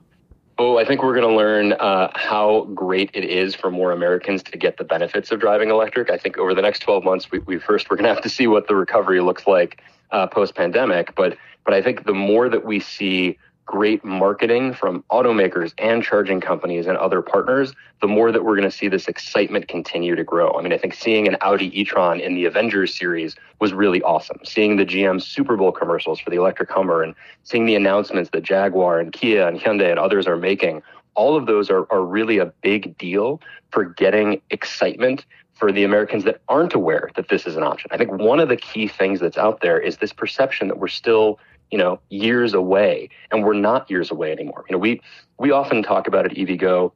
Oh, 0.64 0.78
I 0.78 0.86
think 0.86 1.02
we're 1.02 1.16
going 1.16 1.28
to 1.28 1.36
learn 1.36 1.74
uh, 1.74 2.12
how 2.14 2.66
great 2.76 3.10
it 3.16 3.24
is 3.24 3.56
for 3.56 3.72
more 3.72 3.92
Americans 3.92 4.44
to 4.44 4.60
get 4.60 4.78
the 4.78 4.84
benefits 4.84 5.32
of 5.32 5.40
driving 5.40 5.72
electric. 5.72 6.12
I 6.12 6.20
think 6.20 6.38
over 6.38 6.54
the 6.54 6.62
next 6.62 6.82
12 6.82 7.04
months, 7.04 7.32
we, 7.32 7.40
we 7.40 7.58
first 7.58 7.90
we're 7.90 7.96
going 7.96 8.08
to 8.08 8.14
have 8.14 8.22
to 8.22 8.30
see 8.30 8.46
what 8.46 8.68
the 8.68 8.76
recovery 8.76 9.22
looks 9.22 9.48
like 9.48 9.82
uh, 10.12 10.28
post 10.28 10.54
pandemic. 10.54 11.16
But 11.16 11.36
but 11.66 11.74
I 11.74 11.82
think 11.82 12.06
the 12.06 12.14
more 12.14 12.48
that 12.48 12.64
we 12.64 12.80
see 12.80 13.40
great 13.72 14.04
marketing 14.04 14.74
from 14.74 15.02
automakers 15.10 15.74
and 15.78 16.04
charging 16.04 16.42
companies 16.42 16.88
and 16.88 16.98
other 16.98 17.22
partners, 17.22 17.74
the 18.02 18.08
more 18.08 18.30
that 18.30 18.44
we're 18.44 18.58
going 18.58 18.70
to 18.70 18.78
see 18.78 18.90
this 18.90 19.08
excitement 19.08 19.70
continue 19.70 20.14
to 20.14 20.26
grow. 20.26 20.52
I 20.52 20.62
mean, 20.62 20.74
I 20.74 20.78
think 20.78 20.94
seeing 20.94 21.26
an 21.26 21.38
Audi 21.40 21.80
e-tron 21.80 22.20
in 22.20 22.36
the 22.36 22.44
Avengers 22.44 22.94
series 22.94 23.34
was 23.62 23.72
really 23.72 24.02
awesome. 24.02 24.40
Seeing 24.44 24.76
the 24.76 24.86
GM 24.86 25.22
Super 25.22 25.56
Bowl 25.56 25.72
commercials 25.72 26.20
for 26.20 26.32
the 26.32 26.36
electric 26.36 26.70
Hummer 26.70 27.02
and 27.02 27.16
seeing 27.44 27.66
the 27.66 27.76
announcements 27.76 28.30
that 28.32 28.44
Jaguar 28.44 29.00
and 29.00 29.14
Kia 29.14 29.48
and 29.48 29.58
Hyundai 29.58 29.90
and 29.90 30.00
others 30.00 30.28
are 30.28 30.36
making, 30.36 30.84
all 31.16 31.38
of 31.38 31.46
those 31.46 31.70
are, 31.70 31.90
are 31.94 32.04
really 32.04 32.40
a 32.40 32.48
big 32.62 32.98
deal 32.98 33.40
for 33.72 33.86
getting 33.86 34.42
excitement 34.50 35.26
for 35.54 35.72
the 35.72 35.86
Americans 35.86 36.26
that 36.26 36.42
aren't 36.50 36.74
aware 36.74 37.10
that 37.16 37.30
this 37.30 37.48
is 37.48 37.56
an 37.56 37.64
option. 37.64 37.90
I 37.94 37.98
think 37.98 38.12
one 38.12 38.42
of 38.42 38.50
the 38.50 38.58
key 38.58 38.90
things 38.90 39.22
that's 39.22 39.38
out 39.38 39.62
there 39.62 39.80
is 39.80 39.98
this 39.98 40.12
perception 40.12 40.68
that 40.68 40.78
we're 40.78 40.90
still 40.90 41.40
you 41.72 41.78
know 41.78 42.00
years 42.10 42.54
away 42.54 43.10
and 43.32 43.44
we're 43.44 43.54
not 43.54 43.90
years 43.90 44.12
away 44.12 44.32
anymore. 44.32 44.66
You 44.70 44.74
know 44.74 44.80
we 44.80 45.02
we 45.40 45.52
often 45.52 45.82
talk 45.84 46.08
about 46.08 46.26
at 46.26 46.32
evgo 46.34 46.92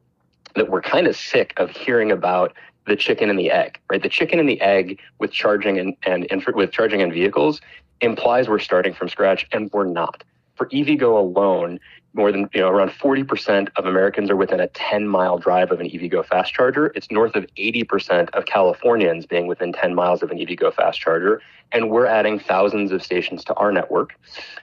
that 0.54 0.70
we're 0.70 0.82
kind 0.82 1.06
of 1.06 1.16
sick 1.16 1.52
of 1.56 1.70
hearing 1.70 2.10
about 2.10 2.52
the 2.86 2.96
chicken 2.96 3.28
and 3.28 3.38
the 3.38 3.50
egg 3.50 3.80
right? 3.90 4.02
The 4.02 4.08
chicken 4.08 4.38
and 4.38 4.48
the 4.48 4.60
egg 4.60 4.98
with 5.18 5.32
charging 5.32 5.78
and 5.78 5.96
and, 6.04 6.44
with 6.54 6.70
charging 6.72 7.02
and 7.02 7.12
vehicles 7.12 7.60
implies 8.00 8.48
we're 8.48 8.58
starting 8.58 8.92
from 8.94 9.08
scratch 9.08 9.46
and 9.52 9.70
we're 9.72 9.86
not. 9.86 10.22
For 10.54 10.66
evgo 10.66 11.18
alone 11.18 11.80
more 12.16 12.32
than 12.32 12.48
you 12.54 12.60
know 12.60 12.68
around 12.68 12.90
40% 12.90 13.68
of 13.76 13.84
Americans 13.84 14.30
are 14.30 14.36
within 14.36 14.58
a 14.58 14.68
10 14.68 15.06
mile 15.06 15.38
drive 15.38 15.70
of 15.70 15.80
an 15.80 15.86
EVgo 15.86 16.24
fast 16.24 16.52
charger. 16.52 16.92
It's 16.94 17.10
north 17.10 17.36
of 17.36 17.46
80% 17.56 18.30
of 18.30 18.46
Californians 18.46 19.26
being 19.26 19.46
within 19.46 19.72
10 19.72 19.94
miles 19.94 20.22
of 20.22 20.30
an 20.30 20.38
EVgo 20.38 20.74
fast 20.74 20.98
charger, 20.98 21.42
and 21.72 21.90
we're 21.90 22.06
adding 22.06 22.38
thousands 22.38 22.90
of 22.90 23.02
stations 23.02 23.44
to 23.44 23.54
our 23.54 23.70
network. 23.70 24.18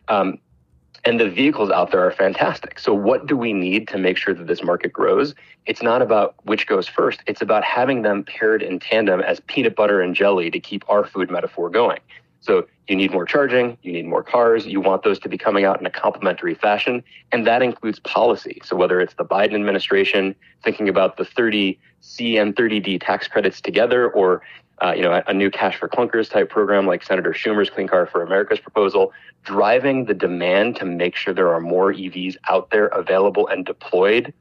Um, 0.07 0.39
and 1.05 1.19
the 1.19 1.29
vehicles 1.29 1.69
out 1.69 1.91
there 1.91 2.05
are 2.05 2.11
fantastic. 2.11 2.79
So, 2.79 2.93
what 2.93 3.27
do 3.27 3.35
we 3.35 3.51
need 3.51 3.87
to 3.89 3.97
make 3.97 4.17
sure 4.17 4.33
that 4.33 4.47
this 4.47 4.63
market 4.63 4.93
grows? 4.93 5.35
It's 5.65 5.81
not 5.81 6.01
about 6.01 6.35
which 6.43 6.65
goes 6.65 6.87
first. 6.87 7.21
It's 7.27 7.41
about 7.41 7.63
having 7.63 8.03
them 8.03 8.23
paired 8.23 8.63
in 8.63 8.79
tandem 8.79 9.19
as 9.19 9.41
peanut 9.41 9.75
butter 9.75 10.01
and 10.01 10.15
jelly 10.15 10.49
to 10.49 10.59
keep 10.59 10.83
our 10.89 11.05
food 11.05 11.29
metaphor 11.29 11.69
going. 11.69 11.99
So 12.43 12.67
you 12.89 12.97
need 12.97 13.11
more 13.11 13.25
charging, 13.25 13.77
you 13.83 13.93
need 13.93 14.05
more 14.05 14.21
cars, 14.21 14.65
you 14.65 14.81
want 14.81 15.03
those 15.03 15.17
to 15.19 15.29
be 15.29 15.37
coming 15.37 15.63
out 15.63 15.79
in 15.79 15.85
a 15.85 15.89
complementary 15.89 16.55
fashion, 16.55 17.01
and 17.31 17.47
that 17.47 17.61
includes 17.61 17.99
policy. 17.99 18.61
So 18.65 18.75
whether 18.75 18.99
it's 18.99 19.13
the 19.13 19.23
Biden 19.23 19.55
administration 19.55 20.35
thinking 20.61 20.89
about 20.89 21.15
the 21.15 21.23
30C 21.23 21.77
and 22.41 22.53
30D 22.53 23.01
tax 23.01 23.29
credits 23.29 23.61
together, 23.61 24.09
or 24.09 24.41
uh, 24.83 24.93
you 24.93 25.03
know, 25.03 25.13
a, 25.13 25.23
a 25.27 25.33
new 25.33 25.49
cash 25.49 25.77
for 25.77 25.87
clunkers 25.87 26.29
type 26.29 26.49
program 26.49 26.85
like 26.85 27.01
Senator 27.01 27.31
Schumer's 27.31 27.69
Clean 27.69 27.87
Car 27.87 28.05
for 28.05 28.21
America's 28.21 28.59
proposal, 28.59 29.13
driving 29.43 30.03
the 30.03 30.13
demand 30.13 30.75
to 30.75 30.85
make 30.85 31.15
sure 31.15 31.33
there 31.33 31.53
are 31.53 31.61
more 31.61 31.93
EVs 31.93 32.35
out 32.49 32.71
there 32.71 32.87
available 32.87 33.47
and 33.47 33.65
deployed 33.65 34.33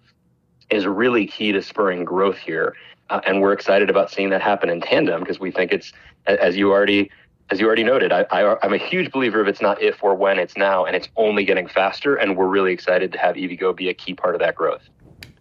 is 0.70 0.86
really 0.86 1.26
key 1.26 1.52
to 1.52 1.62
spurring 1.62 2.04
growth 2.04 2.38
here. 2.38 2.74
Uh, 3.10 3.20
and 3.26 3.40
we're 3.40 3.52
excited 3.52 3.90
about 3.90 4.10
seeing 4.10 4.30
that 4.30 4.42
happen 4.42 4.68
in 4.68 4.80
tandem 4.80 5.20
because 5.20 5.38
we 5.38 5.52
think 5.52 5.70
it's, 5.70 5.92
as 6.26 6.56
you 6.56 6.72
already 6.72 7.10
as 7.52 7.60
you 7.60 7.66
already 7.66 7.84
noted, 7.84 8.12
I, 8.12 8.24
I, 8.30 8.64
am 8.64 8.72
a 8.72 8.78
huge 8.78 9.12
believer 9.12 9.38
of 9.38 9.46
it's 9.46 9.60
not 9.60 9.82
if 9.82 10.02
or 10.02 10.14
when, 10.14 10.38
it's 10.38 10.56
now, 10.56 10.86
and 10.86 10.96
it's 10.96 11.10
only 11.16 11.44
getting 11.44 11.68
faster. 11.68 12.16
And 12.16 12.34
we're 12.34 12.46
really 12.46 12.72
excited 12.72 13.12
to 13.12 13.18
have 13.18 13.36
EVgo 13.36 13.76
be 13.76 13.90
a 13.90 13.94
key 13.94 14.14
part 14.14 14.34
of 14.34 14.40
that 14.40 14.54
growth. 14.54 14.88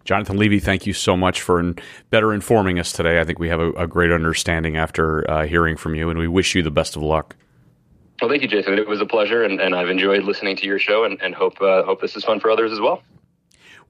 Jonathan 0.04 0.36
Levy, 0.36 0.60
thank 0.60 0.84
you 0.84 0.92
so 0.92 1.16
much 1.16 1.40
for 1.40 1.74
better 2.10 2.34
informing 2.34 2.78
us 2.78 2.92
today. 2.92 3.18
I 3.18 3.24
think 3.24 3.38
we 3.38 3.48
have 3.48 3.60
a, 3.60 3.70
a 3.72 3.86
great 3.86 4.12
understanding 4.12 4.76
after 4.76 5.28
uh, 5.30 5.46
hearing 5.46 5.78
from 5.78 5.94
you, 5.94 6.10
and 6.10 6.18
we 6.18 6.28
wish 6.28 6.54
you 6.54 6.62
the 6.62 6.70
best 6.70 6.96
of 6.96 7.02
luck. 7.02 7.34
Well, 8.20 8.28
thank 8.28 8.42
you, 8.42 8.48
Jason. 8.48 8.74
It 8.74 8.86
was 8.86 9.00
a 9.00 9.06
pleasure, 9.06 9.42
and, 9.42 9.58
and 9.58 9.74
I've 9.74 9.88
enjoyed 9.88 10.24
listening 10.24 10.56
to 10.56 10.66
your 10.66 10.78
show, 10.78 11.04
and, 11.04 11.18
and 11.22 11.34
hope 11.34 11.62
uh, 11.62 11.82
hope 11.82 12.02
this 12.02 12.14
is 12.14 12.24
fun 12.24 12.40
for 12.40 12.50
others 12.50 12.72
as 12.72 12.80
well 12.80 13.02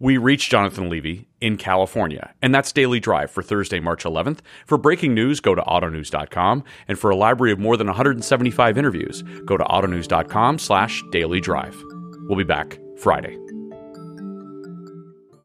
we 0.03 0.17
reached 0.17 0.51
Jonathan 0.51 0.91
Levy 0.91 1.29
in 1.41 1.57
California. 1.57 2.35
And 2.43 2.53
that's 2.53 2.73
Daily 2.73 2.99
Drive 2.99 3.31
for 3.31 3.41
Thursday, 3.41 3.79
March 3.79 4.03
11th. 4.03 4.41
For 4.67 4.77
breaking 4.77 5.15
news, 5.15 5.39
go 5.39 5.55
to 5.55 5.63
autonews.com. 5.63 6.65
And 6.89 6.99
for 6.99 7.11
a 7.11 7.17
library 7.17 7.53
of 7.53 7.61
more 7.61 7.77
than 7.77 7.87
175 7.87 8.77
interviews, 8.77 9.23
go 9.47 9.57
to 9.57 9.63
autonews.com 9.63 10.59
slash 10.59 11.05
daily 11.13 11.41
drive. 11.41 11.81
We'll 12.27 12.37
be 12.37 12.43
back 12.43 12.81
Friday. 12.99 13.39